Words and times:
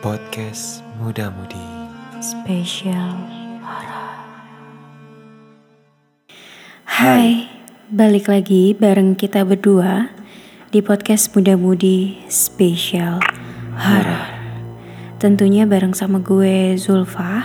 Podcast 0.00 0.80
Muda 0.96 1.28
Mudi 1.28 1.60
Spesial 2.24 3.20
Hai, 6.88 7.44
balik 7.92 8.32
lagi 8.32 8.72
bareng 8.72 9.12
kita 9.12 9.44
berdua 9.44 10.08
di 10.72 10.80
podcast 10.80 11.28
Muda 11.36 11.52
Mudi 11.60 12.16
Spesial 12.32 13.20
Horror. 13.76 14.24
Tentunya 15.20 15.68
bareng 15.68 15.92
sama 15.92 16.16
gue 16.24 16.80
Zulfa. 16.80 17.44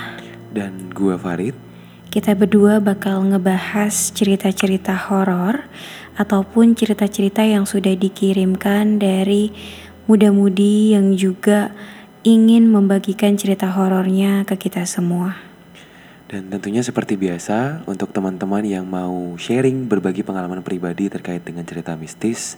Dan 0.55 0.95
gue 0.95 1.19
Farid 1.19 1.59
Kita 2.07 2.39
berdua 2.39 2.79
bakal 2.79 3.35
ngebahas 3.35 4.15
cerita-cerita 4.15 4.95
horor 5.11 5.59
ataupun 6.15 6.71
cerita-cerita 6.71 7.43
yang 7.43 7.67
sudah 7.67 7.99
dikirimkan 7.99 9.03
dari 9.03 9.51
muda-mudi 10.07 10.95
yang 10.95 11.19
juga 11.19 11.75
ingin 12.25 12.65
membagikan 12.73 13.38
cerita 13.38 13.70
horornya 13.70 14.49
ke 14.49 14.57
kita 14.57 14.81
semua. 14.89 15.38
Dan 16.25 16.49
tentunya 16.49 16.81
seperti 16.81 17.21
biasa 17.21 17.85
untuk 17.85 18.09
teman-teman 18.09 18.66
yang 18.66 18.81
mau 18.89 19.38
sharing 19.38 19.85
berbagi 19.85 20.25
pengalaman 20.25 20.66
pribadi 20.66 21.05
terkait 21.05 21.45
dengan 21.45 21.61
cerita 21.69 21.93
mistis 21.93 22.57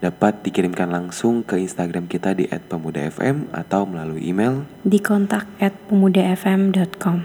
dapat 0.00 0.40
dikirimkan 0.40 0.88
langsung 0.88 1.44
ke 1.44 1.60
Instagram 1.60 2.08
kita 2.08 2.32
di 2.32 2.48
@pemudafm 2.48 3.52
atau 3.52 3.84
melalui 3.84 4.24
email 4.32 4.64
Di 4.80 4.98
kontak 4.98 5.44
pemudafm.com. 5.60 7.18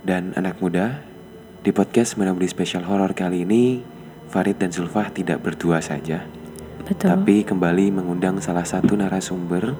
dan 0.00 0.32
anak 0.32 0.58
muda 0.64 1.04
di 1.60 1.70
podcast 1.76 2.16
Muda 2.16 2.32
Mudi 2.32 2.48
Spesial 2.48 2.88
Horor 2.88 3.12
kali 3.12 3.44
ini 3.44 3.84
Farid 4.32 4.58
dan 4.58 4.72
Zulfah 4.72 5.12
tidak 5.12 5.44
berdua 5.44 5.78
saja 5.78 6.26
Betul. 6.82 7.06
tapi 7.12 7.44
kembali 7.46 7.94
mengundang 7.94 8.40
salah 8.42 8.66
satu 8.66 8.98
narasumber 8.98 9.76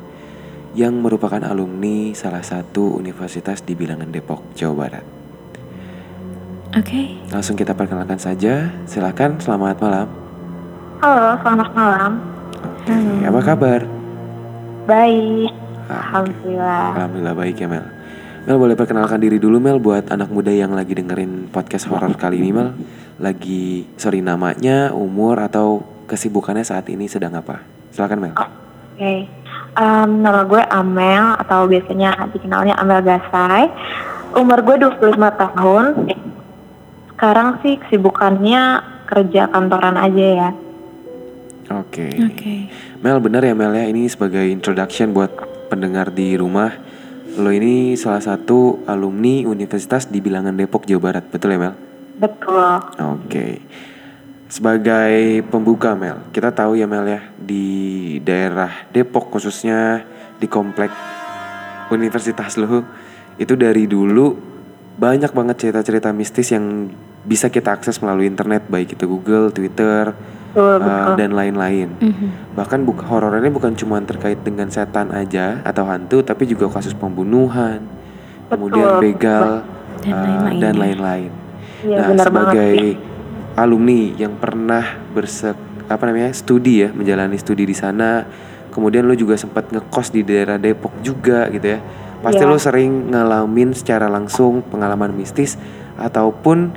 yang 0.76 1.00
merupakan 1.00 1.40
alumni 1.40 2.12
salah 2.12 2.44
satu 2.44 3.00
universitas 3.00 3.64
di 3.64 3.72
bilangan 3.72 4.12
Depok, 4.12 4.52
Jawa 4.52 4.74
Barat. 4.76 5.04
Oke, 6.76 7.16
Langsung 7.32 7.56
kita 7.56 7.72
perkenalkan 7.72 8.20
saja. 8.20 8.68
Silakan, 8.84 9.40
selamat 9.40 9.80
malam. 9.80 10.06
Halo, 11.00 11.40
selamat 11.40 11.70
malam. 11.72 12.12
Oke, 12.60 12.96
apa 13.24 13.40
kabar? 13.40 13.80
Baik, 14.84 15.50
Ah, 15.86 16.18
alhamdulillah. 16.18 16.86
Alhamdulillah 16.98 17.34
baik 17.38 17.56
ya 17.62 17.68
Mel. 17.70 17.86
Mel 18.42 18.58
boleh 18.58 18.74
perkenalkan 18.74 19.22
diri 19.22 19.38
dulu 19.38 19.62
Mel 19.62 19.78
buat 19.78 20.10
anak 20.10 20.34
muda 20.34 20.50
yang 20.50 20.74
lagi 20.74 20.98
dengerin 20.98 21.46
podcast 21.48 21.86
horor 21.86 22.10
kali 22.18 22.42
ini 22.42 22.50
Mel. 22.50 22.74
Lagi 23.22 23.86
sorry 23.94 24.18
namanya, 24.18 24.90
umur 24.92 25.38
atau 25.40 25.86
kesibukannya 26.10 26.66
saat 26.66 26.90
ini 26.90 27.06
sedang 27.06 27.38
apa? 27.38 27.62
Silakan 27.94 28.18
Mel. 28.18 28.34
Oke, 28.34 29.30
Em, 29.76 30.24
nama 30.24 30.40
gue 30.48 30.62
Amel 30.72 31.36
atau 31.36 31.68
biasanya 31.68 32.32
dikenalnya 32.32 32.80
Amel 32.80 33.04
Gasai. 33.04 33.68
Umur 34.32 34.64
gue 34.64 34.76
25 34.80 35.12
tahun. 35.36 35.84
Sekarang 37.12 37.60
sih 37.60 37.76
kesibukannya 37.84 38.80
kerja 39.04 39.52
kantoran 39.52 40.00
aja 40.00 40.26
ya. 40.32 40.50
Oke. 41.76 42.08
oke. 42.08 42.56
Mel 43.04 43.20
benar 43.20 43.44
ya 43.44 43.52
Mel 43.52 43.76
ya 43.76 43.84
ini 43.84 44.08
sebagai 44.08 44.48
introduction 44.48 45.12
buat 45.12 45.30
pendengar 45.68 46.08
di 46.08 46.40
rumah. 46.40 46.72
Lo 47.36 47.52
ini 47.52 48.00
salah 48.00 48.24
satu 48.24 48.80
alumni 48.88 49.44
Universitas 49.44 50.08
di 50.08 50.24
Bilangan 50.24 50.56
Depok 50.56 50.88
Jawa 50.88 51.12
Barat, 51.12 51.28
betul 51.28 51.52
ya 51.52 51.60
Mel? 51.60 51.74
Betul. 52.16 52.80
Oke. 52.96 53.60
Sebagai 54.46 55.42
pembuka 55.50 55.98
Mel, 55.98 56.22
kita 56.30 56.54
tahu 56.54 56.78
ya 56.78 56.86
Mel 56.86 57.06
ya 57.06 57.20
di 57.34 57.66
daerah 58.22 58.86
Depok 58.94 59.34
khususnya 59.34 60.06
di 60.38 60.46
komplek 60.46 60.94
universitas 61.90 62.54
lo 62.54 62.86
itu 63.36 63.58
dari 63.58 63.90
dulu 63.90 64.38
banyak 64.96 65.34
banget 65.34 65.56
cerita-cerita 65.66 66.14
mistis 66.14 66.54
yang 66.54 66.88
bisa 67.26 67.50
kita 67.50 67.74
akses 67.74 67.98
melalui 67.98 68.30
internet 68.30 68.70
baik 68.70 68.94
itu 68.94 69.04
Google, 69.04 69.50
Twitter, 69.50 70.14
uh, 70.56 71.18
dan 71.18 71.34
lain-lain. 71.34 71.90
Mhm. 71.98 72.56
Bahkan 72.56 72.86
buka 72.86 73.04
horor 73.04 73.34
ini 73.36 73.50
bukan 73.52 73.74
cuma 73.74 74.00
terkait 74.00 74.40
dengan 74.40 74.70
setan 74.70 75.12
aja 75.12 75.60
atau 75.66 75.84
hantu, 75.84 76.22
tapi 76.22 76.46
juga 76.46 76.70
kasus 76.70 76.94
pembunuhan, 76.94 77.82
kemudian 78.48 78.96
Betul. 78.96 79.02
begal 79.02 79.48
Dan 80.06 80.78
uh, 80.78 80.80
lain-lain. 80.86 81.34
Iya, 81.82 81.98
nah, 81.98 82.06
benar 82.14 82.26
banget 82.30 82.54
sebagai 82.54 82.74
sih. 82.78 82.94
Alumni 83.56 84.12
yang 84.14 84.36
pernah 84.36 85.00
bersek 85.16 85.56
apa 85.88 86.02
namanya 86.04 86.34
studi 86.36 86.84
ya, 86.84 86.92
menjalani 86.92 87.40
studi 87.40 87.64
di 87.64 87.74
sana, 87.74 88.26
kemudian 88.74 89.08
lo 89.08 89.16
juga 89.16 89.38
sempat 89.38 89.72
ngekos 89.72 90.12
di 90.12 90.22
daerah 90.26 90.60
Depok 90.60 90.92
juga 91.00 91.48
gitu 91.48 91.78
ya. 91.78 91.80
Pasti 92.20 92.42
Iya. 92.42 92.50
lo 92.50 92.58
sering 92.58 93.12
ngalamin 93.12 93.70
secara 93.72 94.10
langsung 94.10 94.60
pengalaman 94.66 95.14
mistis 95.14 95.56
ataupun 95.96 96.74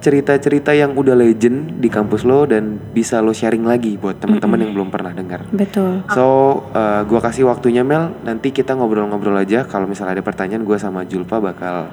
cerita-cerita 0.00 0.72
yang 0.72 0.96
udah 0.96 1.12
legend 1.12 1.76
di 1.76 1.92
kampus 1.92 2.24
lo 2.24 2.48
dan 2.48 2.80
bisa 2.80 3.20
lo 3.20 3.36
sharing 3.36 3.68
lagi 3.68 4.00
buat 4.00 4.16
teman-teman 4.16 4.64
yang 4.64 4.72
belum 4.72 4.88
pernah 4.88 5.12
dengar. 5.12 5.44
Betul. 5.52 6.08
So, 6.16 6.24
uh, 6.72 7.04
gua 7.04 7.20
kasih 7.20 7.44
waktunya 7.44 7.84
Mel. 7.84 8.16
Nanti 8.24 8.48
kita 8.48 8.72
ngobrol-ngobrol 8.72 9.36
aja. 9.36 9.68
Kalau 9.68 9.84
misalnya 9.84 10.16
ada 10.16 10.24
pertanyaan, 10.24 10.64
gua 10.64 10.80
sama 10.80 11.04
Julpa 11.04 11.36
bakal 11.36 11.92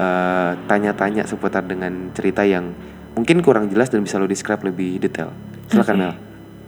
uh, 0.00 0.50
tanya-tanya 0.64 1.28
seputar 1.28 1.68
dengan 1.68 2.08
cerita 2.16 2.40
yang 2.40 2.72
mungkin 3.16 3.44
kurang 3.44 3.68
jelas 3.68 3.92
dan 3.92 4.04
bisa 4.04 4.16
lo 4.20 4.28
describe 4.28 4.64
lebih 4.64 5.00
detail. 5.00 5.32
Silakan. 5.68 5.96
Mel. 5.96 6.14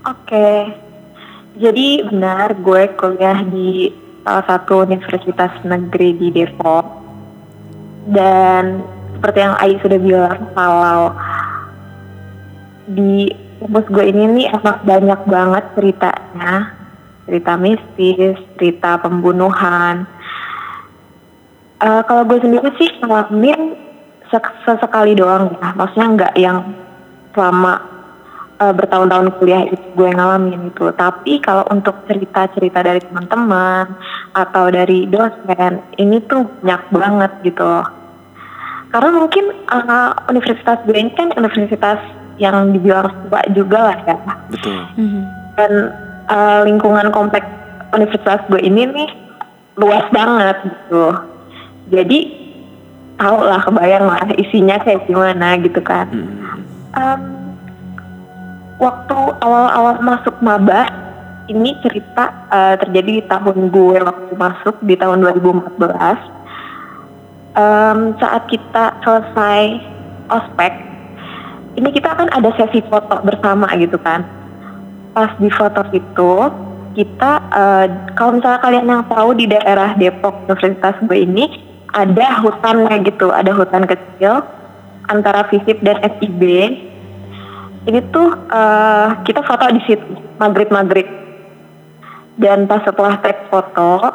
Oke, 0.05 0.75
jadi 1.57 2.05
benar 2.11 2.61
gue 2.61 2.83
kuliah 2.99 3.41
di 3.49 3.89
salah 4.25 4.45
satu 4.45 4.85
universitas 4.85 5.53
negeri 5.65 6.17
di 6.17 6.29
Depok. 6.35 6.85
Dan 8.05 8.85
seperti 9.17 9.39
yang 9.41 9.57
Ai 9.57 9.81
sudah 9.81 9.97
bilang 9.97 10.41
kalau 10.53 11.17
di 12.85 13.33
kampus 13.65 13.87
gue 13.89 14.05
ini 14.13 14.25
nih 14.29 14.47
emang 14.53 14.77
banyak 14.85 15.21
banget 15.25 15.65
ceritanya. 15.73 16.53
Cerita 17.25 17.53
mistis, 17.57 18.37
cerita 18.61 19.01
pembunuhan. 19.01 20.05
Eh, 21.81 22.03
kalau 22.05 22.29
gue 22.29 22.39
sendiri 22.41 22.69
sih 22.77 22.91
ngalamin 23.01 23.84
sesekali 24.65 25.13
doang 25.15 25.53
ya. 25.59 25.75
Maksudnya 25.77 26.09
nggak 26.17 26.35
yang 26.39 26.59
selama 27.35 27.75
eh, 28.63 28.73
bertahun-tahun 28.73 29.29
kuliah 29.39 29.63
itu 29.69 29.87
gue 29.95 30.11
ngalamin 30.15 30.71
itu. 30.71 30.87
Tapi 30.95 31.43
kalau 31.43 31.67
untuk 31.71 32.07
cerita-cerita 32.07 32.81
dari 32.81 33.01
teman-teman 33.03 33.95
atau 34.33 34.71
dari 34.71 35.07
dosen, 35.11 35.83
ini 35.99 36.23
tuh 36.25 36.47
banyak 36.63 36.83
banget 36.95 37.33
gitu 37.45 37.63
loh. 37.63 37.87
Karena 38.95 39.11
mungkin 39.11 39.45
eh, 39.51 40.11
universitas 40.31 40.79
gue 40.87 40.97
ini 40.97 41.13
kan 41.15 41.35
universitas 41.35 41.99
yang 42.39 42.75
dibilang 42.75 43.11
tua 43.27 43.41
juga 43.55 43.79
lah 43.93 43.99
ya. 44.07 44.17
Betul. 44.51 44.79
Mhm. 44.99 45.23
Dan 45.55 45.73
eh, 46.31 46.61
lingkungan 46.67 47.11
kompleks 47.15 47.47
universitas 47.95 48.43
gue 48.51 48.59
ini 48.59 48.87
nih 48.91 49.11
luas 49.79 50.07
banget 50.15 50.57
gitu. 50.67 51.05
Jadi 51.91 52.44
tau 53.19 53.39
lah 53.43 53.61
kebayang 53.63 54.07
lah 54.07 54.27
isinya 54.39 54.79
kayak 54.83 55.07
gimana 55.07 55.59
gitu 55.63 55.81
kan. 55.81 56.11
Mm-mm. 56.11 56.63
Em, 56.95 57.23
waktu 58.79 59.19
awal-awal 59.43 60.03
masuk 60.03 60.35
maba 60.43 60.91
ini 61.51 61.77
cerita 61.85 62.33
eh, 62.51 62.75
terjadi 62.81 63.11
di 63.21 63.25
tahun 63.29 63.71
gue 63.71 63.99
waktu 64.03 64.33
masuk 64.35 64.77
di 64.83 64.95
tahun 64.97 65.23
2014 65.23 66.35
Em, 67.55 68.19
saat 68.19 68.51
kita 68.51 68.99
selesai 69.07 69.79
ospek 70.27 70.75
ini 71.79 71.87
kita 71.95 72.11
kan 72.11 72.27
ada 72.35 72.51
sesi 72.59 72.83
foto 72.91 73.23
bersama 73.23 73.71
gitu 73.79 73.95
kan 74.03 74.27
pas 75.15 75.31
di 75.39 75.47
foto 75.55 75.87
itu 75.95 76.33
kita 76.99 77.33
eh, 77.55 77.87
kalau 78.19 78.43
misalnya 78.43 78.59
kalian 78.59 78.91
yang 78.91 79.05
tahu 79.07 79.39
di 79.39 79.47
daerah 79.47 79.95
Depok 79.95 80.51
Universitas 80.51 80.99
gue 81.07 81.15
ini 81.15 81.47
ada 81.95 82.43
hutannya 82.43 82.95
gitu 83.07 83.31
ada 83.31 83.55
hutan 83.55 83.87
kecil 83.87 84.43
antara 85.07 85.47
FISIP 85.49 85.81
dan 85.87 86.03
FIB 86.19 86.43
ini 87.85 88.01
tuh 88.11 88.29
eh, 88.51 89.09
kita 89.23 89.41
foto 89.47 89.65
di 89.71 89.81
situ 89.87 90.11
maghrib 90.43 90.69
maghrib 90.75 91.07
dan 92.35 92.67
pas 92.67 92.83
setelah 92.83 93.23
tag 93.23 93.47
foto 93.47 94.11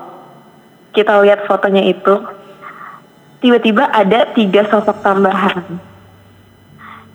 kita 0.92 1.24
lihat 1.24 1.48
fotonya 1.48 1.88
itu 1.88 2.16
tiba-tiba 3.40 3.88
ada 3.88 4.30
tiga 4.36 4.68
sosok 4.68 5.00
tambahan. 5.00 5.80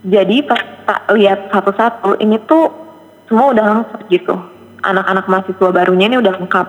Jadi 0.05 0.45
pas 0.45 0.61
tak 0.85 1.01
lihat 1.17 1.49
satu-satu 1.49 2.21
ini 2.21 2.37
tuh 2.45 2.69
semua 3.29 3.53
udah 3.53 3.65
lengkap 3.65 4.01
gitu. 4.13 4.37
Anak-anak 4.85 5.25
mahasiswa 5.29 5.69
barunya 5.73 6.13
ini 6.13 6.17
udah 6.21 6.33
lengkap. 6.41 6.67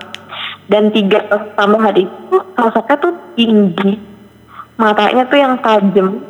Dan 0.68 0.92
tiga 0.92 1.24
sosok 1.28 1.52
tambahan 1.56 1.96
itu 1.96 2.36
sosoknya 2.56 2.96
tuh 3.00 3.12
tinggi 3.36 4.00
matanya 4.80 5.28
tuh 5.28 5.38
yang 5.38 5.54
tajam 5.60 6.20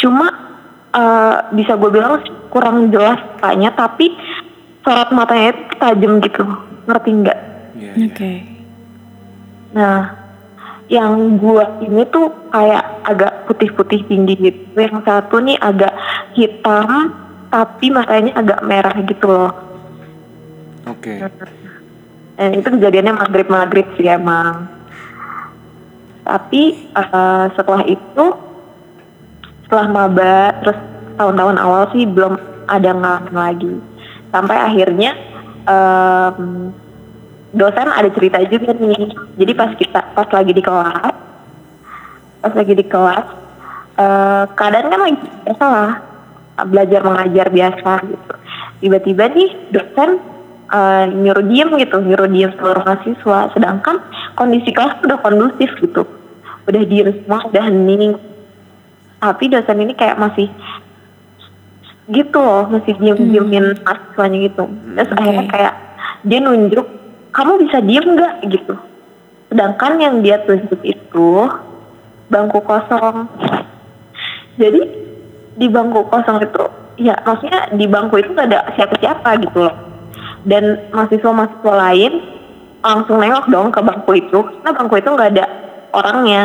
cuma 0.00 0.26
eh, 0.94 1.36
bisa 1.52 1.74
gue 1.74 1.90
bilang 1.90 2.22
kurang 2.48 2.88
jelas 2.94 3.18
mukanya 3.34 3.74
tapi 3.74 4.14
sorot 4.86 5.10
matanya 5.10 5.52
itu 5.52 5.74
tajam 5.76 6.12
gitu 6.22 6.42
ngerti 6.86 7.10
nggak 7.12 7.40
Iya, 7.74 7.92
Oke. 8.06 8.22
iya. 8.22 8.42
Nah, 9.74 10.00
yang 10.86 11.36
gua 11.42 11.82
ini 11.82 12.06
tuh 12.06 12.30
kayak 12.54 12.84
agak 13.02 13.32
putih-putih 13.50 14.06
tinggi 14.06 14.34
gitu. 14.38 14.78
Yang 14.78 15.02
satu 15.02 15.42
nih 15.42 15.58
agak 15.58 15.94
hitam 16.38 17.10
tapi 17.50 17.86
matanya 17.90 18.32
agak 18.38 18.60
merah 18.66 18.94
gitu 19.02 19.26
loh. 19.26 19.52
Oke. 20.86 21.18
Dan 22.34 22.50
itu 22.58 22.66
kejadiannya 22.66 23.14
maghrib 23.14 23.48
maghrib 23.50 23.86
sih 23.98 24.10
emang. 24.10 24.70
Tapi 26.24 26.88
uh, 26.96 27.52
setelah 27.52 27.84
itu, 27.84 28.24
setelah 29.68 29.86
maba, 29.92 30.56
terus 30.64 30.78
tahun-tahun 31.20 31.56
awal 31.60 31.84
sih 31.92 32.08
belum 32.08 32.34
ada 32.64 32.90
ngalamin 32.96 33.36
lagi. 33.36 33.74
Sampai 34.32 34.56
akhirnya 34.56 35.12
um, 35.68 36.72
dosen 37.52 37.88
ada 37.92 38.08
cerita 38.10 38.40
juga 38.48 38.72
nih. 38.72 39.12
Jadi 39.36 39.52
pas 39.52 39.70
kita 39.76 40.00
pas 40.16 40.28
lagi 40.32 40.52
di 40.56 40.62
kelas, 40.64 41.14
pas 42.40 42.52
lagi 42.56 42.72
di 42.72 42.84
kelas, 42.88 43.26
uh, 44.00 44.44
keadaan 44.56 44.90
kan 44.90 45.00
lagi 45.04 45.16
biasa 45.44 45.64
lah, 45.68 45.92
belajar 46.66 47.00
mengajar 47.04 47.46
biasa 47.52 47.92
gitu. 48.10 48.34
Tiba-tiba 48.80 49.24
nih 49.28 49.50
dosen 49.70 50.10
uh, 50.72 51.04
nyuruh 51.08 51.44
diem 51.46 51.70
gitu, 51.78 51.96
nyuruh 52.00 52.28
diem 52.32 52.52
seluruh 52.58 52.82
mahasiswa. 52.82 53.38
Sedangkan 53.54 53.96
kondisi 54.34 54.70
kelas 54.70 55.02
udah 55.02 55.18
kondusif 55.22 55.70
gitu, 55.80 56.02
udah 56.66 56.82
diem 56.86 57.10
semua, 57.22 57.46
udah 57.48 57.64
hening. 57.70 58.14
Tapi 59.18 59.44
dosen 59.48 59.80
ini 59.80 59.94
kayak 59.96 60.20
masih 60.20 60.52
gitu 62.12 62.36
loh, 62.36 62.68
masih 62.68 62.92
diem-diemin 63.00 63.72
hmm. 63.72 63.82
mahasiswanya 63.82 64.38
gitu. 64.50 64.62
Terus 64.68 65.08
okay. 65.08 65.18
akhirnya 65.18 65.44
kayak 65.48 65.74
dia 66.28 66.38
nunjuk, 66.44 66.86
kamu 67.32 67.52
bisa 67.64 67.78
diem 67.80 68.06
nggak 68.12 68.34
gitu. 68.52 68.74
Sedangkan 69.48 69.92
yang 70.02 70.14
dia 70.20 70.42
tunjuk 70.44 70.80
itu 70.84 71.28
bangku 72.28 72.60
kosong. 72.60 73.30
Jadi 74.60 74.82
di 75.54 75.66
bangku 75.70 76.10
kosong 76.10 76.42
itu 76.42 76.62
ya 76.98 77.14
maksudnya 77.22 77.70
di 77.74 77.86
bangku 77.86 78.18
itu 78.22 78.30
gak 78.34 78.50
ada 78.50 78.60
siapa-siapa 78.74 79.30
gitu 79.42 79.58
loh 79.66 79.74
dan 80.46 80.90
mahasiswa-mahasiswa 80.92 81.72
lain 81.74 82.12
langsung 82.84 83.16
nengok 83.16 83.48
dong 83.48 83.72
ke 83.72 83.80
bangku 83.80 84.12
itu. 84.20 84.38
Karena 84.44 84.70
bangku 84.76 84.94
itu 85.00 85.08
nggak 85.08 85.30
ada 85.32 85.46
orangnya. 85.96 86.42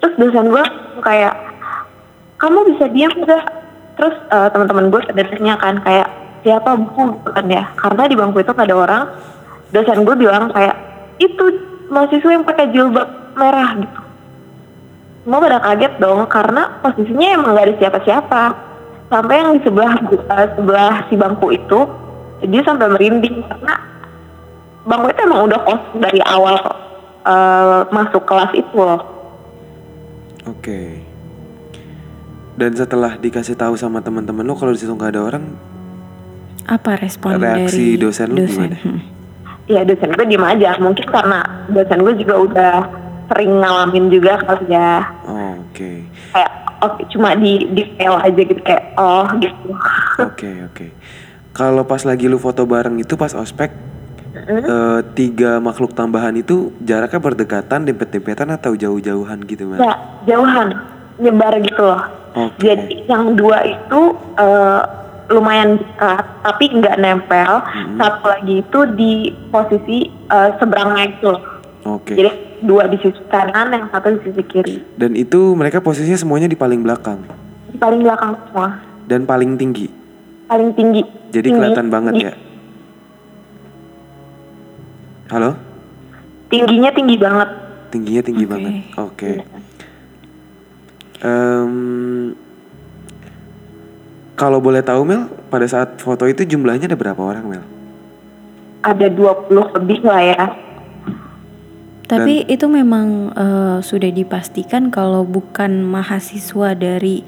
Terus 0.00 0.14
dosen 0.16 0.48
gue 0.48 0.64
kayak 1.04 1.34
kamu 2.40 2.58
bisa 2.72 2.84
diam 2.88 3.12
nggak? 3.12 3.44
Terus 4.00 4.16
uh, 4.32 4.48
teman-teman 4.48 4.88
gue 4.88 5.00
sebenarnya 5.08 5.54
kan 5.60 5.74
kayak 5.84 6.08
siapa 6.40 6.70
gitu 6.80 7.30
kan 7.30 7.46
ya. 7.52 7.68
Karena 7.76 8.02
di 8.08 8.16
bangku 8.16 8.40
itu 8.40 8.50
nggak 8.56 8.68
ada 8.72 8.76
orang. 8.76 9.02
Dosen 9.70 10.08
gue 10.08 10.16
bilang 10.16 10.48
kayak 10.56 10.76
itu 11.20 11.44
mahasiswa 11.92 12.30
yang 12.32 12.44
pakai 12.44 12.72
jilbab 12.72 13.08
merah 13.36 13.70
gitu. 13.76 14.00
Semua 15.26 15.42
pada 15.42 15.58
kaget 15.58 15.92
dong 15.98 16.22
karena 16.30 16.62
posisinya 16.86 17.26
emang 17.34 17.58
gak 17.58 17.66
ada 17.66 17.74
siapa-siapa. 17.82 18.42
Sampai 19.10 19.42
yang 19.42 19.58
di 19.58 19.60
sebelah 19.66 19.94
uh, 20.06 20.48
sebelah 20.54 20.94
si 21.10 21.14
bangku 21.18 21.50
itu 21.50 21.78
dia 22.46 22.62
sampai 22.62 22.90
merinding 22.94 23.42
karena 23.42 23.74
bangku 24.86 25.06
itu 25.10 25.20
emang 25.26 25.40
udah 25.50 25.60
kosong 25.66 25.98
dari 25.98 26.20
awal 26.22 26.56
uh, 27.26 27.84
masuk 27.90 28.22
kelas 28.22 28.54
itu 28.54 28.76
loh. 28.78 29.02
Oke. 30.46 30.62
Okay. 30.62 30.88
Dan 32.56 32.72
setelah 32.72 33.20
dikasih 33.20 33.58
tahu 33.58 33.76
sama 33.76 34.00
teman-teman 34.00 34.46
lo 34.46 34.56
kalau 34.56 34.72
di 34.72 34.80
situ 34.80 34.94
nggak 34.94 35.12
ada 35.12 35.22
orang, 35.28 35.44
apa 36.64 36.96
respon 36.96 37.36
reaksi 37.36 37.98
dari 37.98 38.00
dosen 38.00 38.28
lo 38.32 38.40
gimana? 38.40 38.78
Hmm. 38.80 39.00
Iya 39.66 39.82
dosen 39.84 40.14
gue 40.14 40.24
diem 40.24 40.46
aja. 40.46 40.78
Mungkin 40.80 41.06
karena 41.10 41.44
dosen 41.68 42.00
gue 42.00 42.14
juga 42.22 42.34
udah 42.40 42.74
sering 43.28 43.60
ngalamin 43.60 44.08
juga 44.08 44.40
kali 44.40 44.72
ya. 44.72 45.04
Oh, 45.26 45.60
Oke. 45.68 45.74
Okay. 45.74 45.96
Kayak 46.32 46.52
oh, 46.80 46.92
cuma 47.12 47.36
di 47.36 47.68
di 47.74 47.82
aja 48.00 48.30
gitu 48.32 48.62
kayak 48.64 48.96
oh 48.96 49.26
gitu. 49.36 49.68
Oke 49.68 49.76
okay, 50.16 50.54
oke. 50.64 50.72
Okay 50.72 50.90
kalau 51.56 51.88
pas 51.88 52.04
lagi 52.04 52.28
lu 52.28 52.36
foto 52.36 52.68
bareng 52.68 53.00
itu 53.00 53.16
pas 53.16 53.32
ospek 53.32 53.72
mm. 54.44 54.64
uh, 54.68 55.00
tiga 55.16 55.58
makhluk 55.58 55.96
tambahan 55.96 56.36
itu 56.36 56.72
jaraknya 56.84 57.20
berdekatan, 57.20 57.88
dempet-dempetan 57.88 58.52
atau 58.52 58.76
jauh-jauhan 58.76 59.40
gitu 59.48 59.72
mas? 59.72 59.80
Ya 59.80 59.94
jauhan, 60.28 60.76
nyebar 61.16 61.56
gitu 61.64 61.80
loh. 61.80 62.02
Okay. 62.36 62.76
Jadi 62.76 63.08
yang 63.08 63.32
dua 63.32 63.64
itu 63.64 64.00
uh, 64.36 64.82
lumayan 65.32 65.80
dekat, 65.80 66.24
tapi 66.44 66.64
nggak 66.76 66.96
nempel. 67.00 67.52
Mm. 67.64 67.96
Satu 67.96 68.24
lagi 68.28 68.54
itu 68.60 68.78
di 68.92 69.12
posisi 69.48 69.98
uh, 70.28 70.52
seberangnya 70.60 71.04
itu 71.16 71.26
loh. 71.32 71.42
Oke. 71.88 72.12
Okay. 72.12 72.14
Jadi 72.20 72.30
dua 72.60 72.84
di 72.92 73.00
sisi 73.00 73.22
kanan, 73.32 73.72
yang 73.72 73.88
satu 73.88 74.12
di 74.16 74.20
sisi 74.28 74.42
kiri. 74.44 74.76
Dan 75.00 75.16
itu 75.16 75.56
mereka 75.56 75.80
posisinya 75.80 76.20
semuanya 76.20 76.48
di 76.48 76.58
paling 76.58 76.84
belakang. 76.84 77.24
Di 77.72 77.76
paling 77.80 78.04
belakang 78.04 78.36
semua. 78.48 78.80
Dan 79.06 79.24
paling 79.24 79.56
tinggi 79.56 80.06
paling 80.46 80.70
tinggi. 80.78 81.02
Jadi 81.34 81.48
tinggi. 81.50 81.58
kelihatan 81.58 81.86
banget 81.90 82.14
ya. 82.22 82.32
Halo? 85.26 85.58
Tingginya 86.46 86.90
tinggi 86.94 87.16
banget. 87.18 87.48
Tingginya 87.90 88.22
tinggi 88.22 88.44
okay. 88.46 88.52
banget. 88.54 88.72
Oke. 88.94 89.02
Okay. 89.02 89.36
Um, 91.26 91.74
kalau 94.38 94.62
boleh 94.62 94.86
tahu 94.86 95.02
Mel, 95.02 95.26
pada 95.50 95.66
saat 95.66 95.98
foto 95.98 96.30
itu 96.30 96.46
jumlahnya 96.46 96.86
ada 96.86 96.98
berapa 96.98 97.18
orang 97.18 97.44
Mel? 97.50 97.64
Ada 98.86 99.10
20 99.10 99.50
lebih 99.82 100.06
lah 100.06 100.22
ya. 100.22 100.46
Tapi 102.06 102.46
Dan, 102.46 102.52
itu 102.54 102.66
memang 102.70 103.34
uh, 103.34 103.78
sudah 103.82 104.14
dipastikan 104.14 104.94
kalau 104.94 105.26
bukan 105.26 105.82
mahasiswa 105.82 106.78
dari 106.78 107.26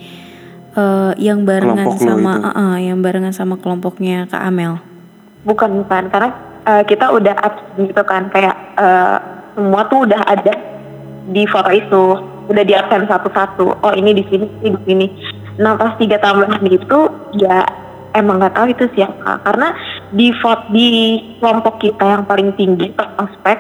uh, 0.79 1.19
yang 1.19 1.43
barengan 1.43 1.83
Kelompok 1.83 2.06
sama 2.06 2.33
uh, 2.39 2.49
uh, 2.55 2.77
yang 2.79 3.03
barengan 3.03 3.35
sama 3.35 3.59
kelompoknya 3.59 4.31
Kak 4.31 4.39
Amel? 4.39 4.79
Bukan 5.43 5.83
bukan 5.83 6.06
karena 6.15 6.31
uh, 6.69 6.82
kita 6.85 7.09
udah 7.09 7.35
absen 7.41 7.88
gitu 7.88 8.03
kan 8.05 8.29
kayak 8.29 8.55
uh, 8.76 9.17
semua 9.56 9.88
tuh 9.88 10.05
udah 10.05 10.20
ada 10.29 10.55
di 11.32 11.43
foto 11.49 11.70
itu 11.73 12.05
udah 12.49 12.65
di 12.65 12.75
absen 12.76 13.09
satu-satu. 13.09 13.81
Oh 13.81 13.93
ini 13.97 14.12
di 14.12 14.25
sini 14.29 14.47
ini 14.61 14.76
di 14.76 14.85
sini. 14.85 15.06
Nah 15.59 15.75
pas 15.75 15.97
tiga 15.97 16.20
tambahan 16.20 16.62
itu 16.69 17.00
ya 17.41 17.65
emang 18.15 18.41
nggak 18.41 18.55
tahu 18.56 18.67
itu 18.73 18.85
siapa 18.97 19.43
karena 19.44 19.75
di 20.12 20.32
vote 20.41 20.65
di 20.73 20.88
kelompok 21.41 21.81
kita 21.82 22.05
yang 22.05 22.25
paling 22.25 22.55
tinggi 22.56 22.88
per 22.93 23.09
aspek 23.20 23.59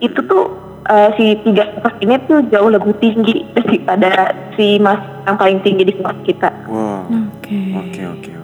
itu 0.00 0.16
tuh 0.24 0.48
uh, 0.88 1.08
si 1.20 1.36
tiga 1.44 1.68
kelas 1.76 1.96
ini 2.00 2.14
tuh 2.24 2.40
jauh 2.48 2.70
lebih 2.72 2.96
tinggi 3.02 3.44
daripada 3.52 4.32
si 4.56 4.80
mas 4.80 5.00
yang 5.28 5.36
paling 5.36 5.60
tinggi 5.60 5.84
di 5.84 5.94
kelas 6.00 6.18
kita. 6.24 6.50
Wow. 6.64 7.04
Oke. 7.36 7.60
Oke 7.76 8.02
oke 8.08 8.30
oke. 8.32 8.39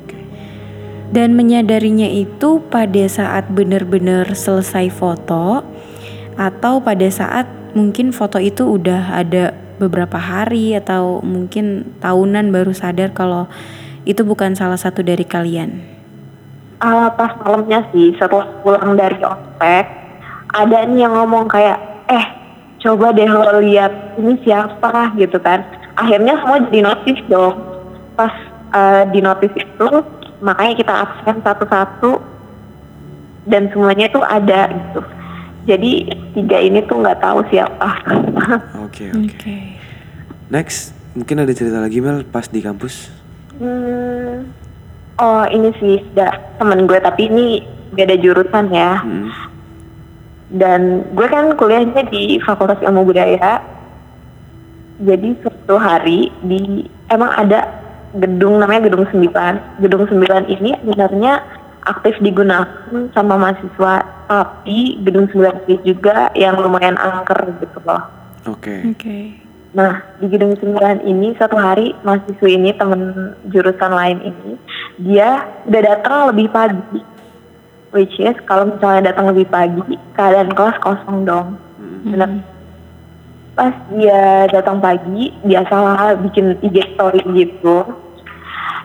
Dan 1.10 1.38
menyadarinya 1.38 2.10
itu 2.10 2.58
pada 2.66 3.04
saat 3.06 3.46
benar-benar 3.52 4.34
selesai 4.34 4.90
foto 4.90 5.62
atau 6.36 6.82
pada 6.82 7.06
saat 7.08 7.46
mungkin 7.72 8.10
foto 8.10 8.36
itu 8.42 8.76
udah 8.76 9.14
ada 9.14 9.54
beberapa 9.76 10.16
hari 10.16 10.74
atau 10.76 11.20
mungkin 11.20 11.96
tahunan 12.00 12.50
baru 12.50 12.72
sadar 12.72 13.12
kalau 13.12 13.46
itu 14.08 14.24
bukan 14.24 14.56
salah 14.56 14.80
satu 14.80 15.04
dari 15.04 15.22
kalian. 15.22 15.82
Uh, 16.80 17.08
pas 17.16 17.32
malamnya 17.40 17.88
sih 17.92 18.12
setelah 18.20 18.44
pulang 18.60 19.00
dari 19.00 19.16
ospek 19.24 19.84
ada 20.52 20.84
nih 20.84 21.08
yang 21.08 21.12
ngomong 21.16 21.48
kayak 21.48 21.80
eh 22.12 22.26
coba 22.84 23.16
deh 23.16 23.24
lo 23.24 23.64
lihat 23.64 24.16
ini 24.20 24.36
siapa 24.44 25.16
gitu 25.16 25.40
kan 25.40 25.64
akhirnya 25.96 26.36
semua 26.36 26.60
jadi 26.68 26.80
notice 26.84 27.22
dong 27.32 27.56
pas 28.12 28.32
uh, 28.76 29.08
di 29.08 29.24
notice 29.24 29.56
itu 29.56 29.88
makanya 30.40 30.74
kita 30.76 30.92
absen 30.92 31.36
satu-satu. 31.42 32.12
Dan 33.46 33.70
semuanya 33.70 34.10
tuh 34.10 34.26
ada 34.26 34.66
gitu. 34.74 35.00
Jadi 35.66 36.10
tiga 36.34 36.58
ini 36.62 36.82
tuh 36.86 37.02
nggak 37.02 37.22
tahu 37.22 37.42
siapa. 37.50 37.90
Oke 38.86 39.10
oke. 39.10 39.34
Okay. 39.34 39.74
next 40.46 40.94
mungkin 41.18 41.42
ada 41.42 41.50
cerita 41.50 41.82
lagi 41.82 41.98
Mel 41.98 42.22
pas 42.22 42.46
di 42.46 42.62
kampus? 42.62 43.10
Hmm, 43.58 44.46
oh 45.18 45.44
ini 45.50 45.74
sih 45.82 45.98
temen 46.58 46.86
gue. 46.86 46.98
Tapi 47.02 47.22
ini 47.26 47.46
beda 47.94 48.14
jurusan 48.14 48.70
ya. 48.70 49.02
Hmm. 49.02 49.30
Dan 50.54 51.02
gue 51.10 51.26
kan 51.26 51.58
kuliahnya 51.58 52.06
di 52.06 52.38
Fakultas 52.46 52.78
Ilmu 52.78 53.02
Budaya. 53.10 53.58
Jadi 55.02 55.34
suatu 55.42 55.76
hari 55.82 56.30
di 56.46 56.86
emang 57.10 57.34
ada 57.34 57.85
gedung 58.16 58.60
namanya 58.60 58.88
gedung 58.88 59.04
9 59.08 59.82
gedung 59.84 60.04
9 60.08 60.48
ini 60.48 60.70
sebenarnya 60.80 61.44
aktif 61.86 62.18
digunakan 62.18 62.66
sama 63.14 63.38
mahasiswa 63.38 64.02
tapi 64.26 64.98
gedung 65.06 65.30
9 65.30 65.70
ini 65.70 65.76
juga 65.86 66.34
yang 66.34 66.58
lumayan 66.58 66.98
angker 66.98 67.54
gitu 67.62 67.78
loh. 67.86 68.02
Oke. 68.46 68.94
Okay. 68.94 69.24
nah 69.76 70.00
di 70.22 70.32
gedung 70.32 70.56
9 70.56 71.04
ini 71.04 71.36
satu 71.36 71.60
hari 71.60 71.92
mahasiswa 72.00 72.48
ini 72.48 72.72
temen 72.74 73.36
jurusan 73.52 73.92
lain 73.92 74.18
ini 74.24 74.52
dia 74.98 75.46
udah 75.68 75.82
datang 75.84 76.32
lebih 76.32 76.48
pagi. 76.50 77.00
Which 77.94 78.18
is 78.18 78.36
kalau 78.44 78.76
misalnya 78.76 79.14
datang 79.14 79.30
lebih 79.30 79.46
pagi 79.48 79.96
keadaan 80.18 80.52
kelas 80.52 80.76
kosong 80.82 81.24
dong. 81.24 81.56
Bener. 82.04 82.42
Pas 83.56 83.72
dia 83.88 84.50
datang 84.52 84.84
pagi 84.84 85.32
biasalah 85.46 86.18
bikin 86.20 86.60
IG 86.60 86.92
story 86.92 87.24
gitu 87.32 88.05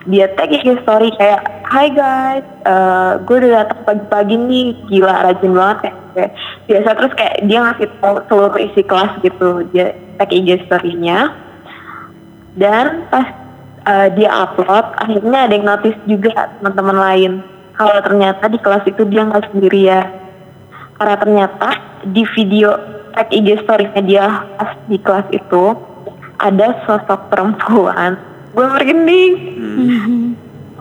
dia 0.09 0.25
tag 0.33 0.49
IG 0.49 0.81
story 0.81 1.13
kayak 1.17 1.61
Hai 1.71 1.87
guys, 1.95 2.43
eh, 2.67 3.11
gue 3.23 3.35
udah 3.47 3.63
datang 3.63 3.79
pagi-pagi 3.87 4.35
nih, 4.35 4.67
gila 4.91 5.23
rajin 5.23 5.55
banget 5.55 5.77
kayak, 5.87 5.97
kayak 6.11 6.31
biasa. 6.67 6.89
Terus 6.99 7.13
kayak 7.15 7.35
dia 7.47 7.59
ngasih 7.63 7.87
tau 8.03 8.15
seluruh 8.27 8.59
isi 8.59 8.81
kelas 8.83 9.13
gitu, 9.23 9.49
dia 9.71 9.95
tag 10.19 10.35
IG 10.35 10.67
story-nya. 10.67 11.31
Dan 12.59 13.07
pas 13.07 13.23
eh, 13.87 14.07
dia 14.19 14.29
upload 14.35 14.99
akhirnya 14.99 15.47
ada 15.47 15.53
yang 15.55 15.63
notice 15.63 15.99
juga 16.11 16.51
teman-teman 16.59 16.97
lain. 16.99 17.31
Kalau 17.79 17.97
ternyata 18.03 18.43
di 18.51 18.59
kelas 18.59 18.83
itu 18.83 19.07
dia 19.07 19.21
nggak 19.23 19.47
sendirian. 19.55 20.07
Karena 20.99 21.15
ternyata 21.23 21.67
di 22.03 22.27
video 22.35 22.75
tag 23.15 23.31
IG 23.31 23.63
story-nya 23.63 24.01
dia 24.03 24.25
pas 24.59 24.75
di 24.91 24.99
kelas 24.99 25.31
itu 25.31 25.71
ada 26.35 26.83
sosok 26.83 27.31
perempuan 27.31 28.19
gue 28.51 28.65
merinding 28.67 29.33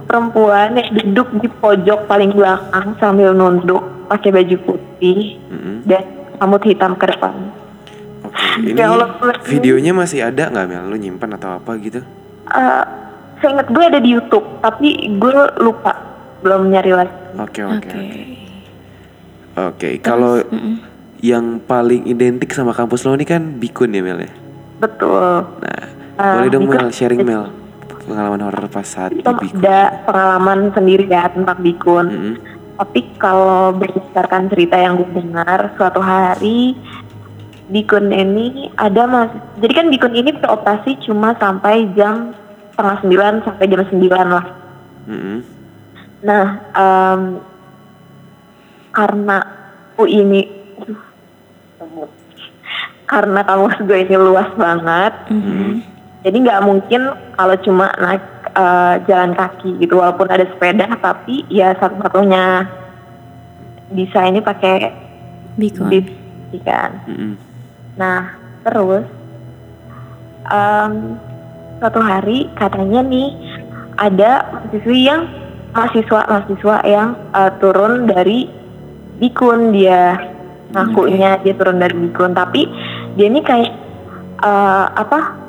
perempuan 0.05 0.75
yang 0.75 0.91
duduk 0.93 1.29
di 1.39 1.49
pojok 1.49 2.05
paling 2.05 2.31
belakang 2.31 2.99
sambil 2.99 3.31
nunduk 3.31 3.79
pakai 4.07 4.31
baju 4.33 4.57
putih 4.61 5.39
Mm-mm. 5.47 5.87
dan 5.87 6.03
rambut 6.37 6.63
hitam 6.65 6.95
ke 6.95 7.07
depan 7.07 7.35
Oke, 8.21 8.43
ini 8.67 8.75
Ya 8.75 8.91
Allah, 8.91 9.09
videonya 9.45 9.93
masih 9.93 10.21
ada 10.21 10.51
nggak 10.51 10.67
Mel? 10.67 10.85
Lu 10.85 10.97
nyimpan 10.97 11.31
atau 11.33 11.57
apa 11.57 11.73
gitu? 11.79 12.03
Eh, 12.47 12.83
saya 13.39 13.51
ingat 13.53 13.69
gue 13.69 13.85
ada 13.87 13.99
di 13.99 14.11
YouTube 14.11 14.45
tapi 14.59 14.89
gue 15.13 15.33
lupa 15.59 15.95
belum 16.41 16.69
nyari 16.69 16.93
lagi 16.93 17.15
Oke 17.39 17.63
oke 17.63 17.87
Oke. 17.87 18.23
oke. 19.57 19.89
Kalau 20.01 20.43
yang 21.21 21.61
paling 21.61 22.05
identik 22.05 22.51
sama 22.51 22.73
kampus 22.73 23.05
lo 23.05 23.13
ini 23.13 23.23
kan 23.23 23.55
Bikun 23.55 23.93
ya 23.93 24.03
Mel 24.03 24.21
ya? 24.21 24.33
betul 24.77 25.47
Nah, 25.61 25.85
Ah, 26.17 26.37
boleh 26.37 26.51
dong 26.51 26.67
Bikun. 26.67 26.77
Mel 26.77 26.89
sharing 26.91 27.23
Mel 27.23 27.49
pengalaman 28.11 28.43
horor 28.43 28.67
pas 28.67 28.83
saat 28.83 29.15
di 29.15 29.23
itu 29.23 29.31
Bikun. 29.31 29.63
ada 29.63 30.03
pengalaman 30.03 30.75
sendiri 30.75 31.07
ya 31.07 31.31
tentang 31.31 31.59
bikun 31.63 32.07
Mm-mm. 32.11 32.35
tapi 32.83 33.01
kalau 33.23 33.71
berdasarkan 33.79 34.51
cerita 34.51 34.75
yang 34.75 34.99
gue 34.99 35.11
dengar 35.15 35.71
suatu 35.79 36.03
hari 36.03 36.75
bikun 37.71 38.11
ini 38.11 38.75
ada 38.75 39.07
mas 39.07 39.31
jadi 39.63 39.73
kan 39.79 39.87
bikun 39.87 40.15
ini 40.19 40.35
beroperasi 40.35 40.99
cuma 41.07 41.39
sampai 41.39 41.87
jam 41.95 42.35
setengah 42.75 42.97
sembilan 43.07 43.33
sampai 43.47 43.65
jam 43.71 43.83
sembilan 43.87 44.27
lah 44.27 44.47
Mm-mm. 45.07 45.39
Nah, 46.21 46.47
em, 46.77 47.41
karena 48.93 49.39
U 49.97 50.05
ini, 50.05 50.45
aduh, 50.77 51.01
karena 53.09 53.41
kampus 53.41 53.81
gue 53.89 53.99
ini 54.05 54.17
luas 54.21 54.53
banget, 54.53 55.33
jadi 56.21 56.37
nggak 56.37 56.65
mungkin 56.69 57.03
kalau 57.37 57.57
cuma 57.65 57.89
naik 57.97 58.25
eh, 58.53 58.95
jalan 59.09 59.33
kaki 59.33 59.81
gitu, 59.81 59.97
walaupun 59.97 60.29
ada 60.29 60.45
sepeda, 60.45 60.87
tapi 61.01 61.49
ya 61.49 61.73
satu-satunya 61.81 62.69
bisa 63.91 64.29
ini 64.29 64.41
pakai 64.45 64.93
Bikon. 65.57 65.89
bis, 65.89 66.07
kan. 66.63 67.03
Mm-mm. 67.09 67.35
Nah, 67.97 68.37
terus 68.63 69.05
em, 70.47 70.93
suatu 71.81 72.01
hari 72.05 72.53
katanya 72.55 73.01
nih 73.01 73.29
ada 73.97 74.45
mahasiswi 74.53 75.09
yang 75.09 75.23
mahasiswa 75.73 76.21
mahasiswa 76.29 76.77
yang 76.85 77.09
eh, 77.33 77.53
turun 77.59 78.05
dari 78.05 78.49
bikun 79.21 79.73
dia 79.73 80.17
ngakunya 80.71 81.41
dia 81.43 81.55
turun 81.57 81.83
dari 81.83 81.95
bikun 81.97 82.33
tapi 82.33 82.69
dia 83.19 83.27
ini 83.27 83.41
kayak 83.43 83.73
eh, 84.45 84.87
apa 84.93 85.41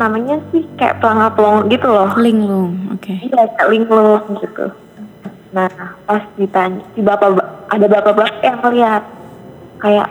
namanya 0.00 0.40
sih 0.48 0.64
kayak 0.80 1.04
pelangap-pelong 1.04 1.68
gitu 1.68 1.86
loh 1.92 2.08
Linglung. 2.16 2.96
Oke. 2.96 3.20
Iya, 3.20 3.52
kayak 3.60 3.68
linglung 3.68 4.24
gitu. 4.40 4.72
Nah, 5.52 5.68
pas 6.08 6.24
ditanya, 6.40 6.80
si 6.96 7.04
bapak 7.04 7.36
ada 7.68 7.86
bapak-bapak 7.90 8.40
yang 8.40 8.62
lihat 8.70 9.02
kayak 9.82 10.08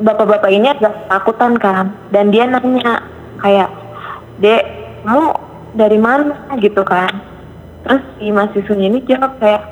bapak-bapak 0.00 0.50
ini 0.50 0.72
agak 0.72 1.06
takutan 1.06 1.54
kan, 1.60 1.92
dan 2.08 2.32
dia 2.32 2.48
nanya 2.48 3.04
kayak, 3.40 3.68
dek, 4.40 4.64
kamu 5.04 5.24
dari 5.76 5.98
mana 6.00 6.36
gitu 6.56 6.82
kan? 6.88 7.20
Terus 7.84 8.02
si 8.16 8.32
mahasiswanya 8.32 8.86
ini 8.96 8.98
jawab 9.04 9.36
kayak, 9.38 9.62